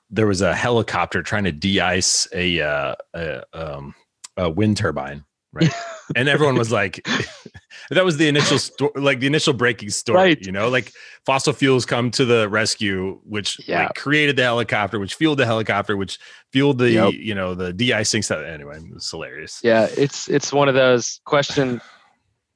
[0.08, 3.94] there was a helicopter trying to de-ice a uh, a, um,
[4.38, 5.72] a wind turbine, right?
[6.16, 7.06] and everyone was like,
[7.90, 10.40] that was the initial sto- like the initial breaking story, Right.
[10.46, 10.92] you know, like
[11.26, 13.84] fossil fuels come to the rescue, which Yeah.
[13.84, 16.18] like created the helicopter, which fueled the helicopter, which
[16.52, 17.12] fueled the Yep.
[17.14, 18.44] you know the de-icing stuff.
[18.44, 19.60] Anyway, it was hilarious.
[19.62, 21.80] Yeah, it's it's one of those question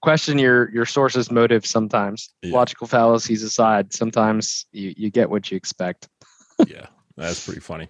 [0.02, 2.30] question your your sources motive sometimes.
[2.42, 2.54] Yeah.
[2.54, 6.08] Logical fallacies aside, sometimes you you get what you expect.
[6.66, 7.88] yeah, that's pretty funny.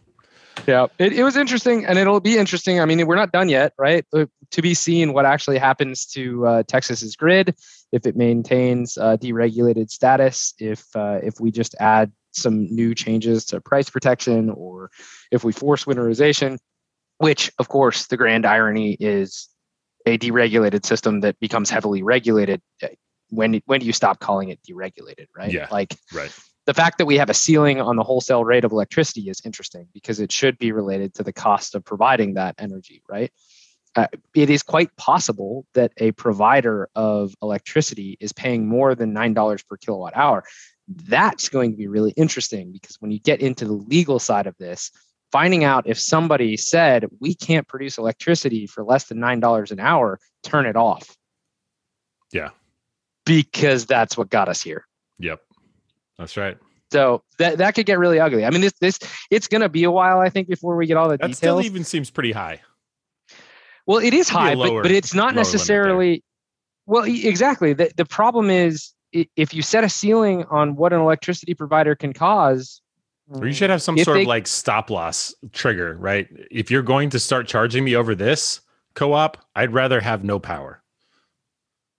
[0.67, 2.81] Yeah, it, it was interesting, and it'll be interesting.
[2.81, 4.05] I mean, we're not done yet, right?
[4.13, 7.57] Uh, To be seen what actually happens to uh, Texas's grid
[7.91, 13.45] if it maintains uh, deregulated status, if uh, if we just add some new changes
[13.47, 14.91] to price protection, or
[15.31, 16.59] if we force winterization.
[17.19, 19.49] Which, of course, the grand irony is
[20.07, 22.61] a deregulated system that becomes heavily regulated.
[22.83, 22.89] uh,
[23.31, 25.53] When when do you stop calling it deregulated, right?
[25.53, 25.69] Yeah.
[25.71, 26.33] Like Right.
[26.67, 29.89] The fact that we have a ceiling on the wholesale rate of electricity is interesting
[29.93, 33.33] because it should be related to the cost of providing that energy, right?
[33.95, 39.69] Uh, it is quite possible that a provider of electricity is paying more than $9
[39.69, 40.45] per kilowatt hour.
[40.89, 44.57] That's going to be really interesting because when you get into the legal side of
[44.57, 44.91] this,
[45.31, 50.19] finding out if somebody said we can't produce electricity for less than $9 an hour,
[50.43, 51.17] turn it off.
[52.33, 52.51] Yeah.
[53.27, 54.87] Because that's what got us here.
[55.19, 55.41] Yep.
[56.19, 56.57] That's right.
[56.93, 58.45] So that that could get really ugly.
[58.45, 58.99] I mean, this this
[59.31, 61.57] it's going to be a while, I think, before we get all the That still
[61.57, 61.67] details.
[61.73, 62.61] even seems pretty high.
[63.87, 65.53] well, it is could be a high, but lower- but it's not lower limit there.
[65.55, 66.25] necessarily.
[66.87, 67.73] Well, exactly.
[67.73, 72.13] The the problem is if you set a ceiling on what an electricity provider can
[72.13, 72.81] cause.
[73.29, 76.29] Or you should have some sort they- of like stop loss trigger, right?
[76.51, 78.61] If you're going to start charging me over this
[78.95, 80.82] co-op, I'd rather have no power.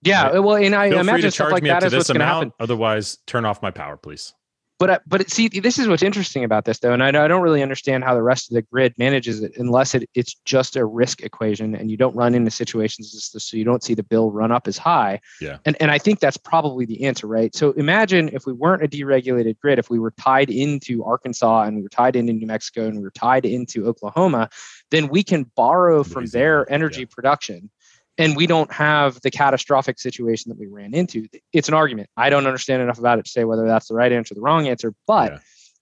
[0.04, 0.38] Yeah, right?
[0.38, 2.24] well, and I Feel imagine to stuff charge like to is what's this going to
[2.24, 2.42] happen.
[2.42, 2.54] amount.
[2.60, 4.34] Otherwise, turn off my power, please.
[4.80, 7.42] But uh, but see, this is what's interesting about this, though, and I, I don't
[7.42, 10.84] really understand how the rest of the grid manages it unless it, it's just a
[10.84, 14.50] risk equation, and you don't run into situations so you don't see the bill run
[14.50, 15.20] up as high.
[15.40, 15.58] Yeah.
[15.64, 17.54] And and I think that's probably the answer, right?
[17.54, 21.76] So imagine if we weren't a deregulated grid, if we were tied into Arkansas and
[21.76, 24.50] we were tied into New Mexico and we were tied into Oklahoma,
[24.90, 27.06] then we can borrow from their energy yeah.
[27.10, 27.70] production
[28.18, 31.26] and we don't have the catastrophic situation that we ran into.
[31.52, 32.08] It's an argument.
[32.16, 34.40] I don't understand enough about it to say whether that's the right answer or the
[34.40, 34.94] wrong answer.
[35.06, 35.38] But Yeah.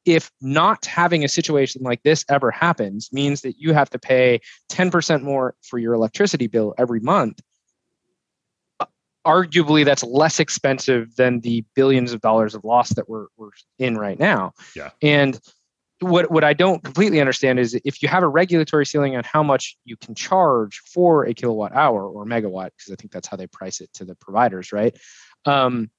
[0.07, 4.41] if not having a situation like this ever happens means that you have to pay
[4.71, 7.41] 10% more for your electricity bill every month,
[9.27, 13.97] arguably that's less expensive than the billions of dollars of loss that we're, we're in
[13.97, 14.53] right now.
[14.75, 14.91] Yeah.
[15.01, 15.39] And
[16.03, 19.43] what what I don't completely understand is if you have a regulatory ceiling on how
[19.43, 23.37] much you can charge for a kilowatt hour or megawatt, because I think that's how
[23.37, 24.97] they price it to the providers, right?
[25.45, 25.91] Um,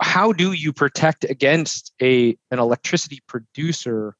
[0.00, 4.14] how do you protect against a an electricity producer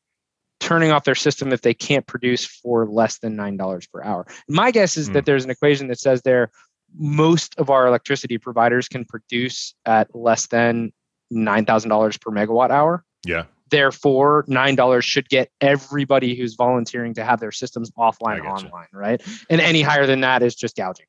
[0.59, 4.27] turning off their system if they can't produce for less than nine dollars per hour?
[4.49, 5.15] My guess is mm.
[5.15, 6.51] that there's an equation that says there
[6.99, 10.93] most of our electricity providers can produce at less than
[11.31, 13.05] nine thousand dollars per megawatt hour.
[13.25, 13.45] Yeah.
[13.71, 19.23] Therefore, nine dollars should get everybody who's volunteering to have their systems offline online, right?
[19.49, 21.07] And any higher than that is just gouging.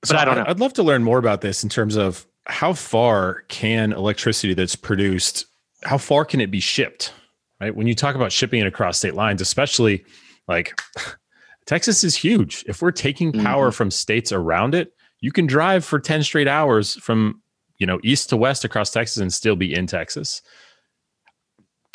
[0.00, 0.44] But so I don't know.
[0.46, 4.76] I'd love to learn more about this in terms of how far can electricity that's
[4.76, 5.46] produced,
[5.82, 7.12] how far can it be shipped?
[7.60, 7.74] Right.
[7.74, 10.04] When you talk about shipping it across state lines, especially
[10.48, 10.80] like
[11.66, 12.64] Texas is huge.
[12.68, 13.74] If we're taking power mm-hmm.
[13.74, 17.40] from states around it, you can drive for 10 straight hours from,
[17.78, 20.42] you know, east to west across Texas and still be in Texas.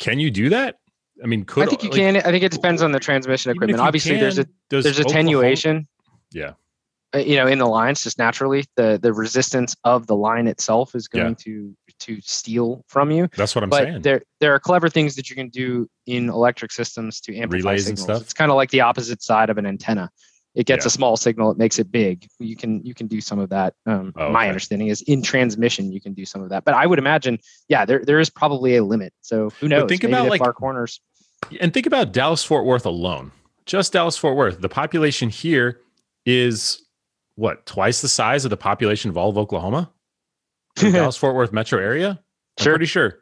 [0.00, 0.76] Can you do that?
[1.22, 2.16] I mean, could I think you like, can.
[2.16, 3.78] I think it depends on the transmission equipment.
[3.78, 5.86] Obviously, can, there's a there's attenuation.
[6.32, 6.52] Yeah.
[7.14, 10.94] Uh, you know, in the lines, just naturally, the the resistance of the line itself
[10.94, 11.44] is going yeah.
[11.44, 13.28] to to steal from you.
[13.36, 14.02] That's what I'm but saying.
[14.02, 17.84] There there are clever things that you can do in electric systems to amplify Relays
[17.84, 18.00] signals.
[18.00, 18.22] And stuff.
[18.22, 20.10] It's kind of like the opposite side of an antenna
[20.54, 20.88] it gets yeah.
[20.88, 22.26] a small signal it makes it big.
[22.38, 24.32] You can you can do some of that um, oh, okay.
[24.32, 26.64] my understanding is in transmission you can do some of that.
[26.64, 29.12] But i would imagine yeah there, there is probably a limit.
[29.20, 29.82] So who knows?
[29.82, 31.00] but think Maybe about like our corners.
[31.60, 33.32] And think about dallas fort worth alone.
[33.66, 35.80] Just dallas fort worth the population here
[36.26, 36.82] is
[37.36, 39.90] what twice the size of the population of all of oklahoma?
[40.76, 42.20] Dallas fort worth metro area?
[42.58, 42.72] I'm sure.
[42.74, 43.18] pretty sure.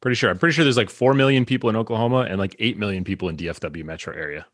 [0.00, 0.30] Pretty sure.
[0.30, 3.28] I'm pretty sure there's like 4 million people in oklahoma and like 8 million people
[3.28, 4.46] in dfw metro area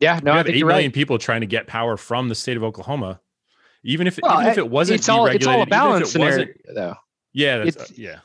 [0.00, 0.92] yeah, no, have eight million right.
[0.92, 3.20] people trying to get power from the state of Oklahoma.
[3.84, 6.94] Even if well, even if it wasn't it's all, it's all a balance scenario, though.
[7.32, 8.18] Yeah, that's, uh, yeah.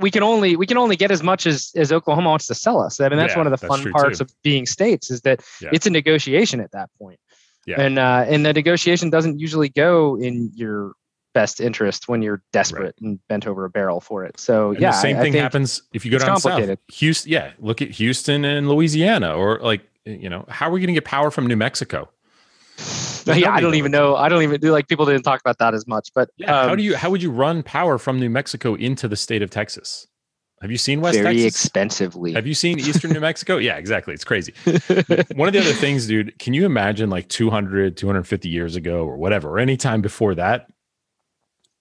[0.00, 2.80] We can only we can only get as much as as Oklahoma wants to sell
[2.80, 2.98] us.
[2.98, 4.24] I mean, that's yeah, one of the fun parts too.
[4.24, 5.68] of being states is that yeah.
[5.72, 7.20] it's a negotiation at that point.
[7.66, 7.80] Yeah.
[7.80, 10.94] And uh, and the negotiation doesn't usually go in your
[11.34, 13.00] best interest when you're desperate right.
[13.02, 14.40] and bent over a barrel for it.
[14.40, 16.78] So and yeah, the same I, thing I happens if you go down south.
[16.92, 20.88] Houston, yeah, look at Houston and Louisiana, or like you know, how are we going
[20.88, 22.08] to get power from New Mexico?
[23.26, 24.16] yeah, I don't even know.
[24.16, 26.10] I don't even do like people didn't talk about that as much.
[26.14, 29.08] But yeah, um, how do you how would you run power from New Mexico into
[29.08, 30.06] the state of Texas?
[30.60, 31.64] Have you seen West very Texas?
[31.64, 32.32] expensively.
[32.32, 33.58] Have you seen Eastern New Mexico?
[33.58, 34.14] Yeah, exactly.
[34.14, 34.54] It's crazy.
[35.34, 39.18] One of the other things, dude, can you imagine like 200, 250 years ago or
[39.18, 40.68] whatever, or any time before that,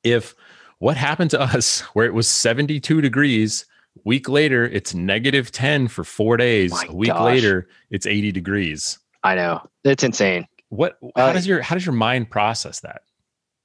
[0.03, 0.35] if
[0.79, 3.65] what happened to us where it was 72 degrees
[4.05, 6.71] Week later, it's negative 10 for four days.
[6.71, 7.23] My a week gosh.
[7.23, 8.99] later, it's 80 degrees.
[9.23, 9.69] I know.
[9.83, 10.47] It's insane.
[10.69, 13.03] What how uh, does your how does your mind process that?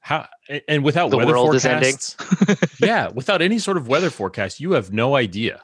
[0.00, 0.28] How
[0.68, 2.16] and without weather forecasts,
[2.80, 5.62] yeah, without any sort of weather forecast, you have no idea.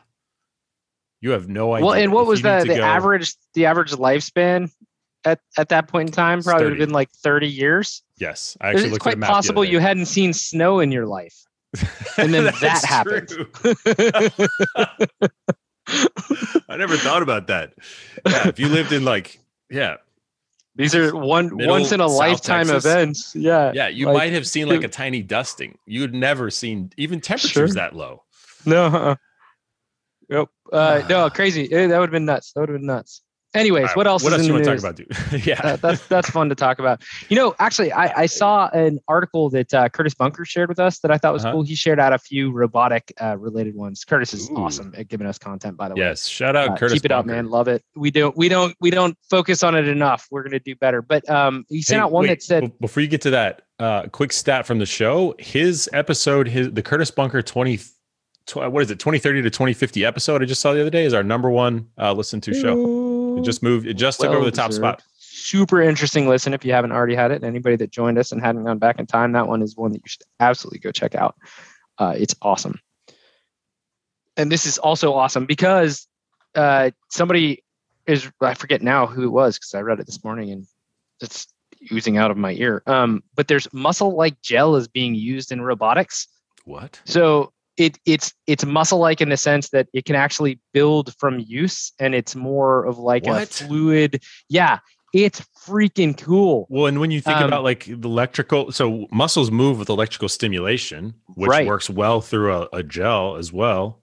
[1.21, 1.87] You have no idea.
[1.87, 4.73] Well, and what was the the go, average the average lifespan
[5.25, 6.43] at, at that point in time?
[6.43, 8.03] Probably would have been like 30 years.
[8.19, 8.57] Yes.
[8.61, 11.45] I actually it's quite possible you hadn't seen snow in your life
[12.19, 13.31] and then that happened.
[16.69, 17.75] I never thought about that.
[18.27, 19.97] Yeah, if you lived in like, yeah,
[20.77, 22.85] these are one Middle, once in a South lifetime Texas.
[22.85, 23.37] events.
[23.37, 25.79] Yeah, yeah, you like, might have seen like a tiny dusting.
[25.87, 27.75] You'd never seen even temperatures sure.
[27.75, 28.23] that low.
[28.67, 29.17] No, uh-uh.
[30.31, 30.49] Yep.
[30.73, 31.69] Uh, no, crazy.
[31.69, 32.53] That would have been nuts.
[32.53, 33.23] That would have been nuts.
[33.55, 34.25] Anyways, right, what else?
[34.25, 35.47] What else you want to talk about, dude?
[35.47, 37.03] yeah, that, that's that's fun to talk about.
[37.29, 40.99] You know, actually, I, I saw an article that uh, Curtis Bunker shared with us
[41.01, 41.55] that I thought was uh-huh.
[41.55, 41.63] cool.
[41.63, 44.05] He shared out a few robotic uh, related ones.
[44.05, 44.57] Curtis is Ooh.
[44.57, 46.01] awesome at giving us content, by the way.
[46.01, 46.95] Yes, shout out uh, Curtis.
[46.95, 47.21] Keep it Bunker.
[47.21, 47.49] up, man.
[47.49, 47.85] Love it.
[47.95, 50.27] We don't we don't we don't focus on it enough.
[50.33, 51.01] We're gonna do better.
[51.01, 53.63] But um, he sent hey, out one wait, that said before you get to that,
[53.79, 55.35] uh, quick stat from the show.
[55.39, 57.79] His episode, his the Curtis Bunker twenty
[58.53, 61.23] what is it 2030 to 2050 episode i just saw the other day is our
[61.23, 62.75] number one uh listen to show
[63.39, 65.03] it just moved it just well took over the top spot.
[65.19, 68.65] super interesting listen if you haven't already had it anybody that joined us and hadn't
[68.65, 71.37] gone back in time that one is one that you should absolutely go check out.
[71.99, 72.81] Uh, it's awesome.
[74.37, 76.09] And this is also awesome because
[76.55, 77.63] uh, somebody
[78.07, 80.67] is i forget now who it was because i read it this morning and
[81.21, 81.47] it's
[81.93, 82.83] oozing out of my ear.
[82.87, 86.29] Um, but there's muscle like gel is being used in robotics.
[86.65, 87.01] What?
[87.05, 91.39] So it it's it's muscle like in the sense that it can actually build from
[91.41, 93.43] use and it's more of like what?
[93.43, 94.79] a fluid yeah
[95.13, 99.51] it's freaking cool well and when you think um, about like the electrical so muscles
[99.51, 101.67] move with electrical stimulation which right.
[101.67, 104.01] works well through a, a, gel as well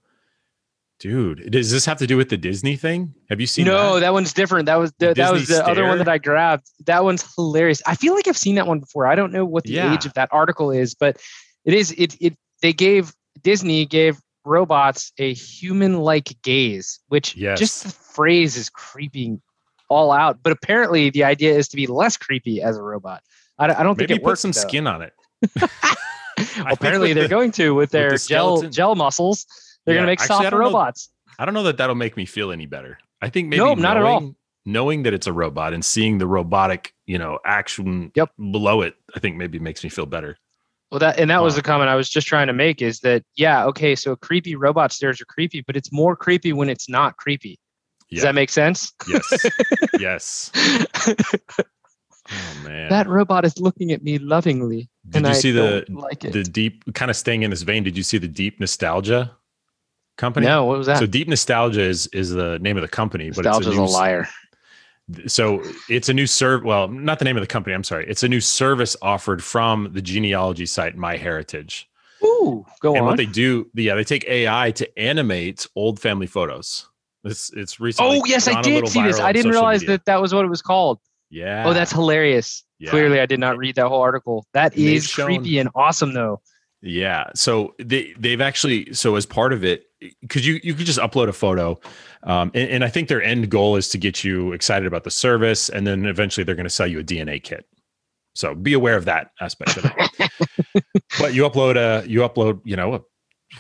[1.00, 3.16] Dude, does this have to do with the Disney thing?
[3.28, 4.02] Have you seen no, that?
[4.02, 4.68] that one's different.
[4.68, 6.70] That was the, that was Disney the other one that I grabbed.
[6.86, 7.82] That one's hilarious.
[7.88, 9.08] I feel like I've seen that one before.
[9.08, 9.92] I don't know what the Yeah.
[9.92, 11.20] age of that article is, but
[11.66, 17.60] it is it it they gave Disney gave robots a human-like gaze, which Yes.
[17.60, 19.42] just the phrase is creeping
[19.90, 20.40] all out.
[20.42, 23.22] But apparently the idea is to be less creepy as a robot.
[23.60, 24.40] I, don't- I don't Maybe think it put works.
[24.42, 24.62] some though.
[24.62, 25.14] skin on it.
[26.66, 29.46] apparently they're the- going to with their the gel gel muscles.
[29.86, 31.10] They're Yeah, going to make soft don't know- robots.
[31.40, 33.00] I don't know that that'll make me feel any better.
[33.22, 34.20] I think maybe No, not at all.
[34.22, 38.30] knowing- Knowing that it's a robot and seeing the robotic, you know, action Yep.
[38.38, 40.38] below it, I think maybe makes me feel better.
[40.92, 43.24] Well, that and that was the comment I was just trying to make is that
[43.36, 47.16] yeah, okay, so creepy robot stairs are creepy, but it's more creepy when it's not
[47.18, 47.58] creepy.
[48.12, 48.92] Does that make sense?
[49.08, 49.46] Yes.
[50.00, 50.52] yes.
[52.34, 52.90] Oh man.
[52.90, 54.90] that robot is looking at me lovingly.
[55.10, 56.32] did and you I see the like it.
[56.32, 57.84] the deep kind of staying in this vein?
[57.84, 59.36] Did you see the Deep Nostalgia
[60.18, 60.46] company?
[60.46, 61.00] no, what was that?
[61.00, 63.86] So Deep Nostalgia is is the name of the company, but Nostalgia's it's a, a,
[63.86, 64.28] new, liar.
[65.28, 66.64] So it's a new serve.
[66.64, 67.74] Well, not the name of the company.
[67.74, 68.06] I'm sorry.
[68.08, 71.86] It's a new service offered from the genealogy site MyHeritage.
[72.24, 73.08] Ooh, go and on.
[73.08, 76.88] what they do, yeah, they take AI to animate old family photos.
[77.24, 78.20] It's it's recently.
[78.20, 79.20] oh yes, I did see this.
[79.20, 79.98] I didn't realize media.
[79.98, 81.00] that that was what it was called.
[81.30, 81.64] Yeah.
[81.68, 82.64] Oh, that's hilarious.
[82.80, 82.90] Yeah.
[82.90, 84.46] Clearly, I did not read that whole article.
[84.54, 86.42] That they've is shown- creepy and awesome, though.
[86.82, 87.26] Yeah.
[87.36, 89.86] So they they've actually so as part of it,
[90.22, 91.80] because you you could just upload a photo,
[92.24, 95.12] um, and, and I think their end goal is to get you excited about the
[95.12, 97.66] service, and then eventually they're going to sell you a DNA kit.
[98.34, 100.32] So be aware of that aspect of it.
[101.20, 103.02] but you upload a you upload you know a,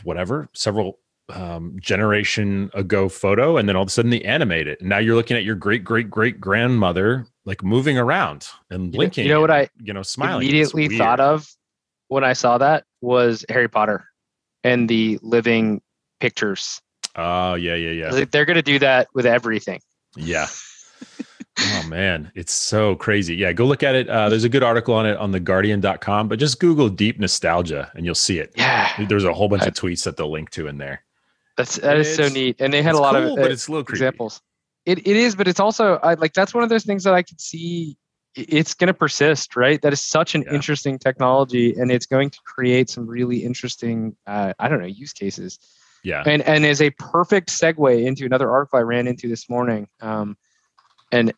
[0.04, 1.00] whatever several
[1.34, 4.98] um, generation ago photo, and then all of a sudden they animate it, and now
[4.98, 9.26] you're looking at your great great great grandmother like moving around and You know- blinking.
[9.26, 10.44] you know what and, I you know smiling.
[10.48, 11.48] Immediately thought of
[12.08, 14.06] when I saw that was Harry Potter
[14.64, 15.82] and the living
[16.22, 16.82] pictures.
[17.18, 18.12] Oh yeah yeah yeah.
[18.12, 19.82] Like, They're going to do that with everything.
[20.16, 20.48] Yeah.
[21.60, 23.36] oh man, it's so crazy.
[23.36, 24.08] Yeah, go look at it.
[24.08, 28.06] Uh, there's a good article on it on theguardian.com, but just Google deep nostalgia and
[28.06, 28.54] you'll see it.
[28.56, 31.04] Yeah, There's a whole bunch of tweets that they'll link to in there.
[31.58, 32.56] that's that is so neat.
[32.62, 33.98] And they had a lot cool, of uh, but it's a little creepy.
[34.06, 34.42] examples.
[34.86, 37.24] It it is, but it's also I, like that's one of those things that I
[37.24, 37.98] could see.
[38.36, 39.82] It's going to persist, right?
[39.82, 40.54] That is such an Yeah.
[40.54, 45.12] interesting technology, and it's going to create some really interesting, uh, I don't know, use
[45.12, 45.60] cases.
[46.04, 46.24] Yeah.
[46.26, 49.88] and and is a perfect segue into another article I ran into this morning.
[50.02, 50.38] Um,
[51.12, 51.34] and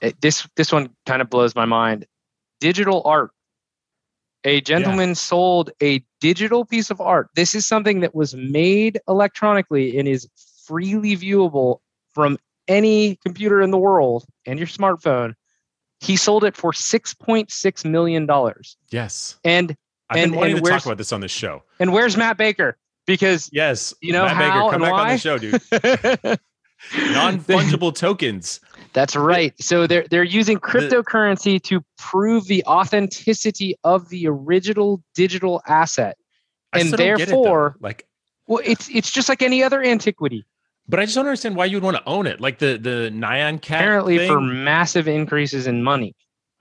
[0.00, 2.06] it, this this one kind of blows my mind.
[2.60, 3.30] Digital art.
[4.44, 7.28] A gentleman sold a digital piece of art.
[7.34, 10.28] This is something that was made electronically and is
[10.64, 11.78] freely viewable
[12.14, 15.34] from any computer in the world and your smartphone.
[16.00, 18.76] He sold it for six point six million dollars.
[18.90, 19.36] Yes.
[19.44, 19.76] And
[20.10, 21.62] I've And- been wanting to talk about this on this show.
[21.80, 22.78] and where's Matt Baker?
[23.06, 23.94] Because Yes.
[24.02, 25.12] You know Matt how Baker, come and back on why?
[25.12, 26.38] the show, dude.
[27.14, 28.60] Non-fungible tokens.
[28.92, 29.52] That's right.
[29.60, 36.16] So they're they're using cryptocurrency to prove the authenticity of the original digital asset.
[36.72, 38.06] And still it, therefore- like
[38.46, 40.44] Well, it's it's just like any other antiquity.
[40.88, 42.40] but I just don't understand why you'd want to own it.
[42.40, 43.80] Like the the Nyan cat.
[43.80, 46.14] Apparently, thing, for massive increases in money.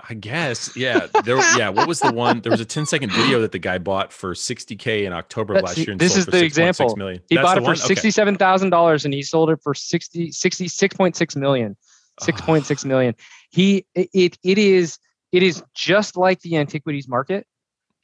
[0.07, 0.75] I guess.
[0.75, 1.07] Yeah.
[1.23, 2.41] There yeah, what was the one?
[2.41, 5.63] There was a 10 second video that the guy bought for 60k in October of
[5.63, 6.95] last year and this is the 6.6 example.
[6.95, 7.21] million.
[7.29, 11.35] He That's bought it for sixty-seven thousand dollars, and he sold it for 60, 66.6
[11.35, 11.75] million.
[12.21, 13.13] Six point six million.
[13.49, 14.99] He it, it is
[15.31, 17.45] it is just like the antiquities market.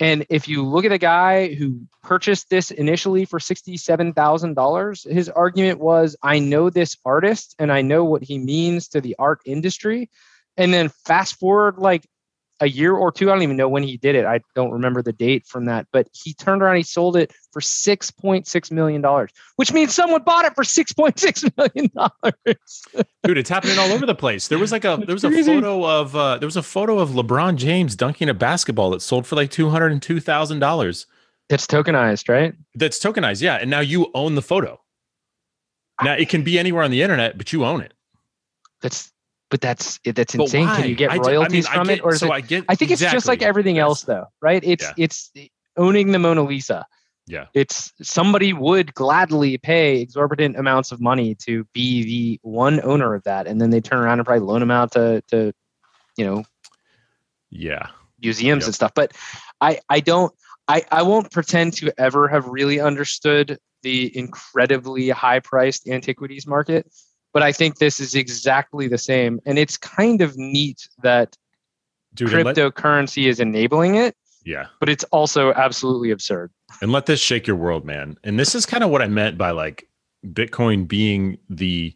[0.01, 5.07] And if you look at the guy who purchased this initially for sixty-seven thousand dollars,
[5.09, 9.15] his argument was, "I know this artist and I know what he means to the
[9.17, 10.09] art industry."
[10.57, 12.05] And then fast forward like
[12.61, 14.25] a year or two, I don't even know when he did it.
[14.25, 17.59] I don't remember the date from that, but he turned around, he sold it for
[17.59, 21.89] six point six million dollars, which means someone bought it for six point six million
[21.95, 22.83] dollars.
[23.23, 24.47] Dude, it's happening all over the place.
[24.47, 27.09] There was like a there was a photo of uh there was a photo of
[27.09, 31.07] LeBron James dunking a basketball that sold for like two hundred and two thousand dollars.
[31.49, 32.53] It's tokenized, right?
[32.75, 33.55] That's tokenized, yeah.
[33.55, 34.79] And now you own the photo.
[36.03, 37.93] Now it can be anywhere on the internet, but you own it.
[38.81, 39.11] That's
[39.51, 40.67] but that's eh, that's insane.
[40.67, 42.31] Can you get ju- I royalties mean, from get- it, or is so it?
[42.31, 42.65] I get.
[42.67, 44.63] I think it's just like everything else, though, right?
[44.63, 44.93] It's Yeah.
[44.97, 45.31] it's
[45.77, 46.85] owning the Mona Lisa.
[47.27, 47.45] Yeah.
[47.53, 53.23] It's somebody would gladly pay exorbitant amounts of money to be the one owner of
[53.25, 55.53] that, and then they turn around and probably loan them out to to,
[56.17, 56.43] you know,
[57.51, 57.87] Yeah.
[58.21, 58.67] museums Yep.
[58.67, 58.91] and stuff.
[58.95, 59.13] But
[59.59, 60.33] I I don't
[60.67, 66.87] I I won't pretend to ever have really understood the incredibly high priced antiquities market.
[67.33, 71.37] But I think this is exactly the same, and it's kind of neat that
[72.13, 74.65] Dude, and let, cryptocurrency is enabling it, yeah.
[74.81, 76.51] but it's also absolutely absurd.
[76.81, 78.17] And let this shake your world, man.
[78.25, 79.87] And this is kind of what I meant by like
[80.25, 81.95] Bitcoin being the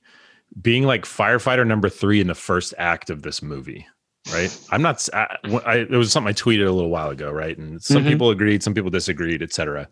[0.62, 3.86] being like firefighter number three in the first act of this movie.
[4.32, 4.58] Right.
[4.72, 5.08] I'm not.
[5.14, 7.30] I, I, it was something I tweeted a little while ago.
[7.30, 7.58] Right.
[7.58, 8.08] And some Mhm.
[8.08, 9.88] people agreed, some people disagreed, etc.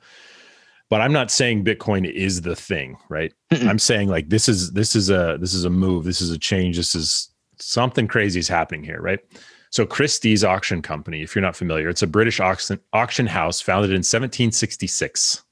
[0.94, 2.98] But I'm not saying Bitcoin is the thing.
[3.10, 3.34] Right.
[3.52, 6.04] I'm saying like this is this is a this is a move.
[6.04, 6.78] This is a change.
[6.78, 9.02] This is something crazy is happening here.
[9.02, 9.20] Right.
[9.72, 13.90] So Christie's Auction Company, if you're not familiar, it's a British auction auction house founded
[13.90, 15.44] in 1766.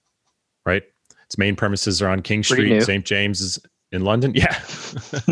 [0.63, 0.83] Right.
[1.25, 2.83] Its main premises are on King Pretty Street.
[2.83, 3.03] St.
[3.03, 3.57] James's
[3.91, 4.33] in London.
[4.35, 4.55] Yeah.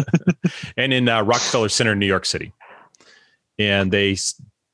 [0.75, 2.51] and in uh, Rockefeller Center, New York City.
[3.59, 4.17] And they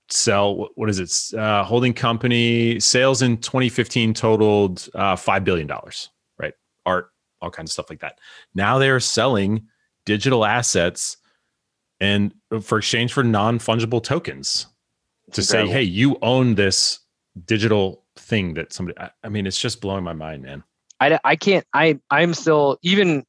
[0.09, 1.37] sell, what- is it?
[1.37, 5.69] Uh, holding company sales in 2015 totaled uh, $5 billion,
[6.37, 6.53] right?
[6.85, 7.09] Art,
[7.41, 8.19] all kinds of stuff like that.
[8.53, 9.67] Now they are selling
[10.05, 11.17] digital assets
[11.99, 14.67] and uh, for exchange for non fungible tokens
[15.31, 16.99] to say, hey, you own this
[17.45, 20.63] digital thing that somebody, I, I mean, it's just blowing my mind, man.
[20.99, 23.25] I, I can't I I'm still even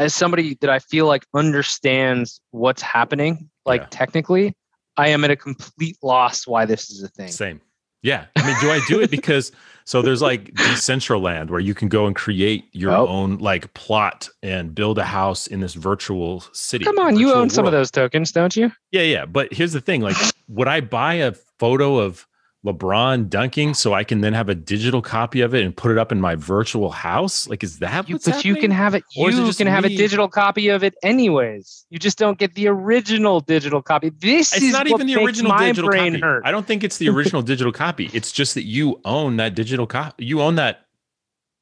[0.00, 3.86] as somebody that I feel like understands what's happening like Yeah.
[3.90, 4.56] technically
[4.98, 7.28] I am at a complete loss why this is a thing.
[7.28, 7.60] Same.
[8.02, 8.26] Yeah.
[8.36, 9.50] I mean, do I do it because
[9.84, 13.08] so there's like Decentraland where you can go and create your Oh.
[13.08, 16.84] own like plot and build a house in this virtual city.
[16.84, 18.70] Come on, you own some of those tokens, don't you?
[18.92, 19.24] Yeah, yeah.
[19.26, 22.27] But here's the thing: like, would I buy a photo of
[22.66, 25.98] LeBron dunking so I can then have a digital copy of it and put it
[25.98, 27.48] up in my virtual house?
[27.48, 29.04] Like, is that You, what's but you can have it.
[29.16, 31.86] Or is it You just can have a digital copy of it anyways.
[31.90, 34.10] You just don't get the original digital copy.
[34.10, 36.18] This It's is not even the original digital copy.
[36.18, 36.42] hurt.
[36.44, 38.10] I don't think it's the original digital copy.
[38.12, 40.24] It's just that you own that digital copy.
[40.24, 40.86] You own that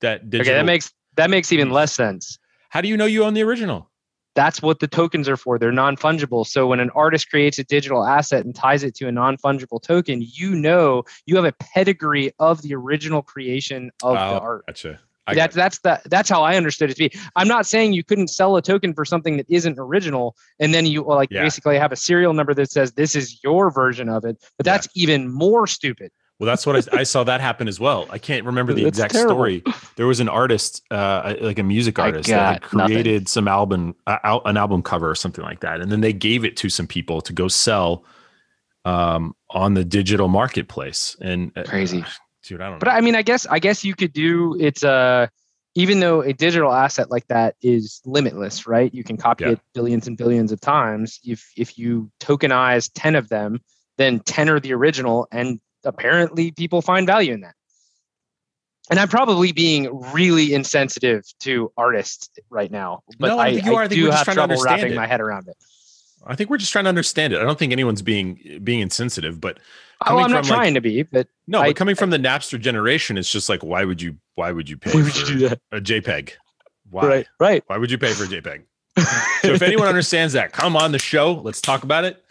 [0.00, 0.50] that digital.
[0.50, 2.38] Okay, that makes that makes even less sense.
[2.70, 3.90] How do you know you own the original?
[4.36, 5.58] That's what the tokens are for.
[5.58, 6.46] They're non fungible.
[6.46, 9.82] So when an artist creates a digital asset and ties it to a non fungible
[9.82, 14.66] token, you know you have a pedigree of the original creation of the Oh, art.
[14.66, 15.00] Gotcha.
[15.26, 17.18] I That's that's the that's how I understood it to be.
[17.34, 20.86] I'm not saying you couldn't sell a token for something that isn't original, and then
[20.86, 21.42] you like Yeah.
[21.42, 24.36] basically have a serial number that says this is your version of it.
[24.56, 24.72] But Yeah.
[24.74, 26.12] that's even more stupid.
[26.38, 28.06] Well, that's what I, I saw that happen as well.
[28.10, 29.34] I can't remember the That's exact terrible.
[29.36, 29.64] story.
[29.96, 32.94] There was an artist, uh, like a music artist, that had got nothing.
[32.94, 36.44] created some album, uh, an album cover or something like that, and then they gave
[36.44, 38.04] it to some people to go sell
[38.84, 41.16] um, on the digital marketplace.
[41.22, 42.04] And uh, Crazy.
[42.44, 42.60] dude.
[42.60, 42.92] I don't But know.
[42.94, 45.28] I mean, I guess I guess you could do it's uh
[45.74, 48.92] even though a digital asset like that is limitless, right?
[48.94, 49.50] You can copy Yeah.
[49.52, 51.18] it billions and billions of times.
[51.24, 53.60] If if you tokenize 10 of them,
[53.98, 57.54] then 10 are the original and apparently people find value in that.
[58.90, 63.66] And I'm probably being really insensitive to artists right now, but No, I I, think
[63.66, 63.82] you are.
[63.82, 64.96] I do we're just have trying to trouble understand wrapping it.
[64.96, 65.56] my head around it.
[66.24, 67.40] I think we're just trying to understand it.
[67.40, 69.58] I don't think anyone's being being insensitive, but
[70.06, 72.60] Oh, I'm not like- trying to be, but no, I- but coming from the Napster
[72.60, 74.16] generation, it's just like, why would you?
[74.34, 75.60] Why would you pay why would for you do that?
[75.72, 76.32] a JPEG?
[76.90, 77.06] Why?
[77.08, 77.64] Right, right.
[77.66, 78.62] Why would you pay for a JPEG?
[79.42, 81.34] So if anyone understands that, come on the show.
[81.34, 82.24] Let's talk about it.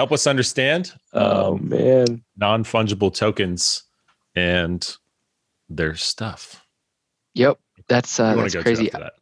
[0.00, 2.24] Help us understand oh um, man.
[2.34, 3.82] non fungible tokens
[4.34, 4.96] and
[5.68, 6.64] their stuff.
[7.34, 7.58] Yep.
[7.86, 8.88] That's uh, that's crazy.
[8.88, 9.12] that?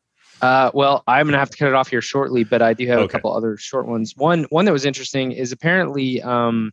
[0.41, 3.01] Uh, well, I'm gonna have to cut it off here shortly, but I do have
[3.01, 4.15] a couple other short ones.
[4.17, 6.71] One one that was interesting is apparently um,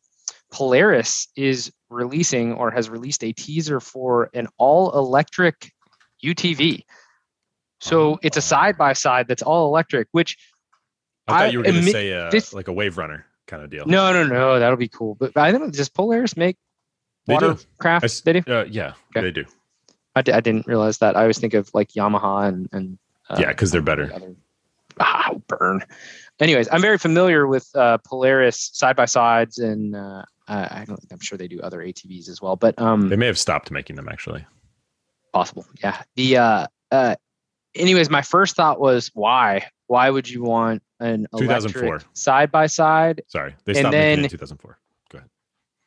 [0.52, 5.72] Polaris is releasing or has released a teaser for an all electric
[6.24, 6.84] UTV.
[7.82, 8.42] So it's a Oh.
[8.42, 10.10] side by side that's all electric.
[10.12, 10.38] Which
[11.28, 13.64] I thought I you were going to say uh, this- like a wave runner kind
[13.64, 13.86] of deal.
[13.86, 15.16] no, no, no, that'll be cool.
[15.16, 15.62] But I don't.
[15.62, 15.70] know.
[15.70, 16.58] Does Polaris make
[17.28, 17.48] They do.
[17.50, 18.04] watercraft?
[18.04, 18.44] I s- They do.
[18.52, 19.22] Uh, yeah, Okay.
[19.22, 19.46] they do.
[20.18, 21.18] I, didn't realize that.
[21.18, 22.98] I always think of like Yamaha and and
[23.30, 24.08] uh, yeah, because they're better.
[24.08, 24.36] the other
[25.02, 25.84] ah, burn.
[26.40, 31.00] Anyways, I'm very familiar with uh, Polaris side by sides, and uh, I I don't.
[31.12, 33.96] I'm sure they do other ATVs as well, but um, They may have stopped making
[33.98, 34.46] them actually.
[35.34, 35.66] possible.
[35.84, 36.02] Yeah.
[36.16, 37.16] The uh, uh,
[37.76, 39.68] anyways, my first thought was why?
[39.88, 42.02] Why would you want an 2004.
[42.14, 43.22] side by side?
[43.28, 44.78] Sorry, they And stopped making it then- in 2004.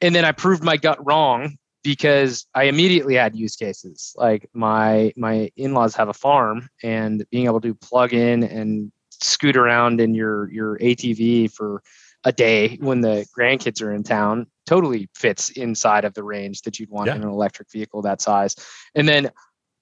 [0.01, 4.15] And then I proved my gut wrong because I immediately had use cases.
[4.17, 9.57] Like my my in-laws have a farm, and being able to plug in and scoot
[9.57, 11.83] around in your your ATV for
[12.23, 16.79] a day when the grandkids are in town totally fits inside of the range that
[16.79, 17.17] you'd want Yeah.
[17.17, 18.55] in an electric vehicle that size.
[18.95, 19.31] And then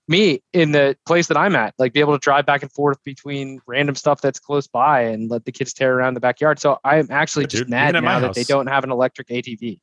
[0.09, 3.03] me in the place that I'm at, like be able to drive back and forth
[3.05, 6.59] between random stuff that's close by and let the kids tear around the backyard.
[6.61, 8.85] So I'm actually Yeah, just dude, mad even at my now that they don't have
[8.85, 9.81] an electric ATV.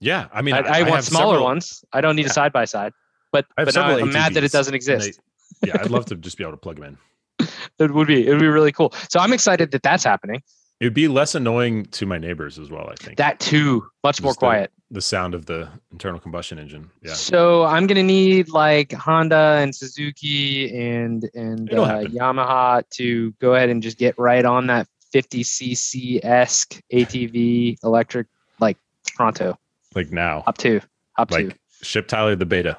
[0.00, 1.84] Yeah, I mean, I, I, want have smaller several- ones.
[1.92, 2.92] I don't need a side by side.
[3.30, 5.20] But but I'm mad that it doesn't exist.
[5.60, 6.96] they- yeah, I'd love to just be able to plug them
[7.40, 7.46] in.
[7.78, 8.92] It would be it would be really cool.
[9.08, 10.42] So I'm excited that that's happening.
[10.80, 12.88] It would be less annoying to my neighbors as well.
[12.88, 14.70] I think That too, much more Just the- quiet.
[14.92, 16.88] the sound of the internal combustion engine.
[17.02, 22.02] Yeah, So I'm gonna need like Honda and Suzuki and and uh.
[22.04, 28.26] Yamaha to go ahead and just get right on that 50cc esque ATV electric
[28.60, 28.76] like
[29.16, 29.58] pronto.
[29.94, 30.86] like now, Up to two.
[31.30, 32.76] like ship Tyler the beta.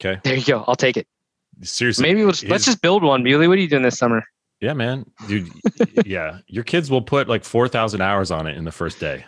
[0.00, 0.64] Okay, There you go.
[0.66, 1.06] I'll take it.
[1.62, 2.02] seriously.
[2.02, 3.22] Maybe we'll just, let's just build one.
[3.22, 4.24] Muley, what are you doing this summer?
[4.60, 5.50] Yeah, man, dude.
[6.06, 9.24] yeah, your kids will put like four thousand hours on it in the first day.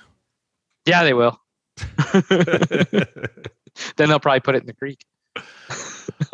[0.86, 1.38] Yeah, they will.
[3.96, 5.04] then they'll probably put it in the creek.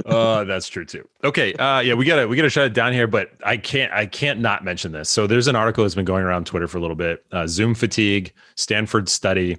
[0.06, 3.06] uh that's true too okay uh yeah we gotta we gotta shut it down here
[3.08, 6.22] but i can't i can't not mention this so there's an article that's been going
[6.22, 9.56] around twitter for a little bit uh, zoom fatigue stanford study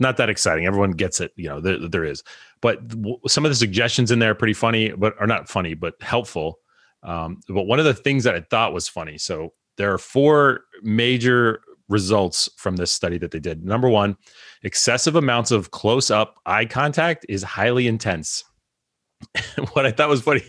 [0.00, 2.24] not that exciting everyone gets it you know there, there is
[2.60, 5.74] but w- some of the suggestions in there are pretty funny but are not funny
[5.74, 6.58] but helpful
[7.02, 10.60] um but one of the things that i thought was funny so there are four
[10.82, 14.16] major results from this study that they did number one
[14.62, 18.44] excessive amounts of close up eye contact is highly intense
[19.72, 20.42] what I thought was funny,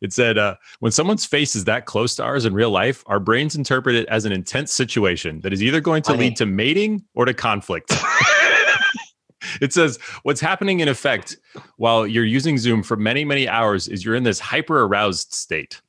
[0.00, 3.20] it said, uh, when someone's face is that close to ours in real life, our
[3.20, 6.24] brains interpret it as an intense situation that is either going to Funny.
[6.24, 7.92] lead to mating or to conflict.
[9.60, 11.36] it says, what's happening in effect
[11.76, 15.80] while you're using Zoom for many, many hours is you're in this hyper aroused state.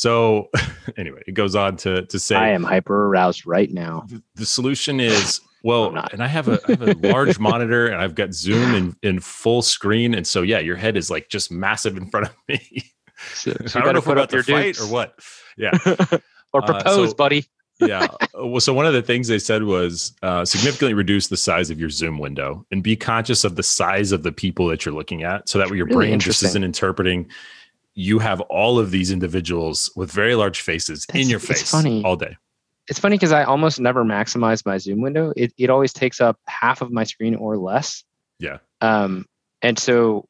[0.00, 0.48] So,
[0.96, 4.04] anyway, it goes on to, to say, I am hyper aroused right now.
[4.08, 8.00] the- the solution is well and i have a I have a large monitor and
[8.00, 10.14] i've got zoom in, in full screen.
[10.14, 12.82] And so yeah your head is like just massive in front of me.
[13.34, 15.18] So, i don't know if we're about to fight or what.
[15.58, 15.76] Yeah.
[16.54, 17.44] Or Uh, propose, so- buddy.
[17.78, 18.06] yeah.
[18.34, 21.78] Well so one of the things they said was uh, significantly reduce the size of
[21.78, 25.22] your zoom window and be conscious of the size of the people that you're looking
[25.24, 27.28] at so that way your Really brain just isn't interpreting
[27.94, 32.02] you have all of these individuals with very large faces in your it's face funny.
[32.04, 32.36] all day
[32.88, 35.32] It's funny because I almost never maximize my Zoom window.
[35.36, 38.04] It it always takes up half of my screen or less.
[38.38, 38.58] Yeah.
[38.80, 39.26] Um,
[39.62, 40.26] and so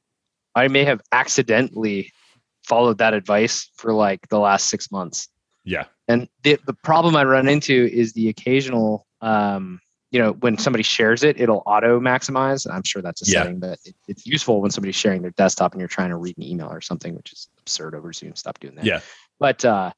[0.54, 2.12] I may have accidentally
[2.64, 5.28] followed that advice for like the last six months.
[5.64, 9.80] yeah And the the problem I run into is the occasional um,
[10.11, 12.66] you know, when somebody shares it, it'll auto maximize.
[12.72, 13.42] I'm sure that's a Yeah.
[13.42, 16.36] setting, but it, it's useful when somebody's sharing their desktop and you're trying to read
[16.36, 18.34] an email or something, which is absurd over Zoom.
[18.34, 18.84] Stop doing that.
[18.84, 19.00] Yeah.
[19.38, 19.92] But uh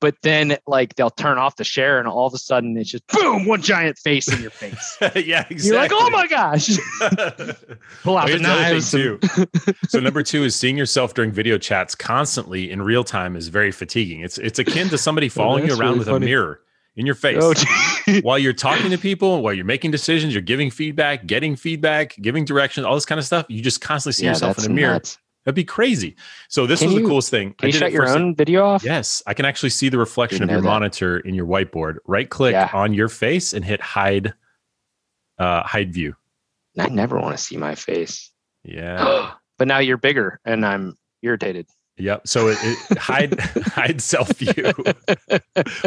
[0.00, 3.06] but then like they'll turn off the share and all of a sudden it's just
[3.06, 4.96] boom, one giant face in your face.
[5.14, 6.70] yeah exactly You're like, oh my gosh.
[8.02, 8.90] Pull out Here's the the knives.
[8.90, 9.76] thing too.
[9.88, 13.70] so number two is seeing yourself during video chats constantly in real time is very
[13.70, 14.20] fatiguing.
[14.22, 16.26] It's it's akin to somebody following you around really with funny.
[16.26, 16.60] a mirror
[16.96, 17.38] in your face.
[17.40, 22.16] Oh, while you're talking to people, while you're making decisions, you're giving feedback, getting feedback,
[22.20, 23.46] giving directions, all this kind of stuff.
[23.48, 24.94] You just constantly see yeah, yourself in a mirror.
[24.94, 25.18] nuts.
[25.44, 26.14] That'd be crazy.
[26.48, 27.54] So this Can was the coolest thing.
[27.54, 28.84] Can you shut your own video off?
[28.84, 30.66] Yes, I can actually see the reflection of your that.
[30.66, 31.96] monitor in your whiteboard.
[32.06, 32.70] Right click Yeah.
[32.72, 34.34] on your face and hit hide
[35.38, 36.14] uh hide view.
[36.78, 38.30] I never want to see my face.
[38.64, 39.32] Yeah.
[39.58, 41.66] but now you're bigger and I'm irritated.
[42.02, 42.26] Yep.
[42.26, 44.72] So it, it hide hide self view.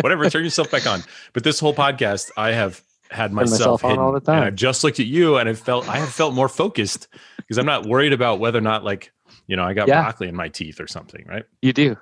[0.01, 0.30] Whatever.
[0.30, 1.01] Turn yourself back on.
[1.34, 4.38] But this whole podcast, I have had myself, myself hidden, all the time.
[4.38, 7.07] and I've just looked at you, and I felt I have felt more focused
[7.38, 9.11] because I'm not worried about whether or not like
[9.47, 10.01] you know I got Yeah.
[10.01, 11.43] broccoli in my teeth or something, right?
[11.61, 11.97] You do,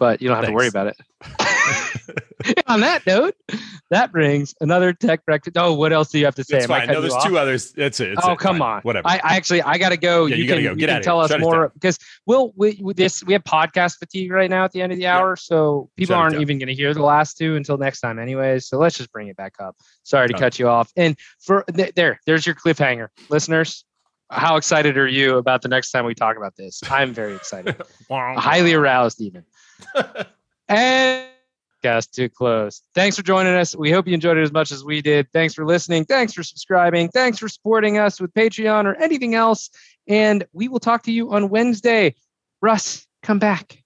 [0.00, 0.96] but you don't have to worry about it.
[2.66, 3.34] On that note,
[3.90, 5.56] that brings another tech breakfast.
[5.56, 6.58] Oh, what else do you have to say?
[6.58, 6.88] It's Am I fine.
[6.88, 7.72] No, there's two others.
[7.72, 8.14] That's it.
[8.14, 8.38] That's oh, it.
[8.38, 8.76] come Fine.
[8.76, 8.82] on.
[8.82, 9.08] Whatever.
[9.08, 10.26] I, I actually I gotta go.
[10.26, 10.70] Yeah, you, you gotta can, go.
[10.72, 11.36] you Get can outta tell here.
[11.36, 14.82] us more because we'll we with this we have podcast fatigue right now at the
[14.82, 17.56] end of the hour, so people Shut aren't even going to hear the last two
[17.56, 18.66] until next time, anyways.
[18.66, 19.76] So let's just bring it back up.
[20.02, 20.92] Sorry to cut you off.
[20.96, 23.84] And for th- there, there's your cliffhanger, listeners.
[24.30, 26.82] How excited are you about the next time we talk about this?
[26.90, 27.76] I'm very excited,
[28.10, 29.44] highly aroused even.
[30.68, 31.24] And
[31.82, 32.82] cast to close.
[32.94, 33.76] Thanks for joining us.
[33.76, 35.30] We hope you enjoyed it as much as we did.
[35.32, 36.04] Thanks for listening.
[36.04, 37.08] Thanks for subscribing.
[37.08, 39.70] Thanks for supporting us with Patreon or anything else.
[40.06, 42.14] And we will talk to you on Wednesday.
[42.60, 43.82] Russ, come back.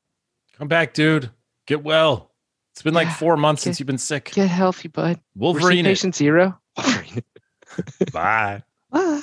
[0.56, 1.30] Come back, dude.
[1.66, 2.30] Get well.
[2.74, 4.30] It's been like four months get- since you've been sick.
[4.32, 5.20] Get healthy, bud.
[5.36, 5.84] Wolverine.
[5.84, 6.58] patient zero.
[6.78, 7.22] Wolverine.
[8.12, 8.62] Bye.
[8.90, 9.22] Bye.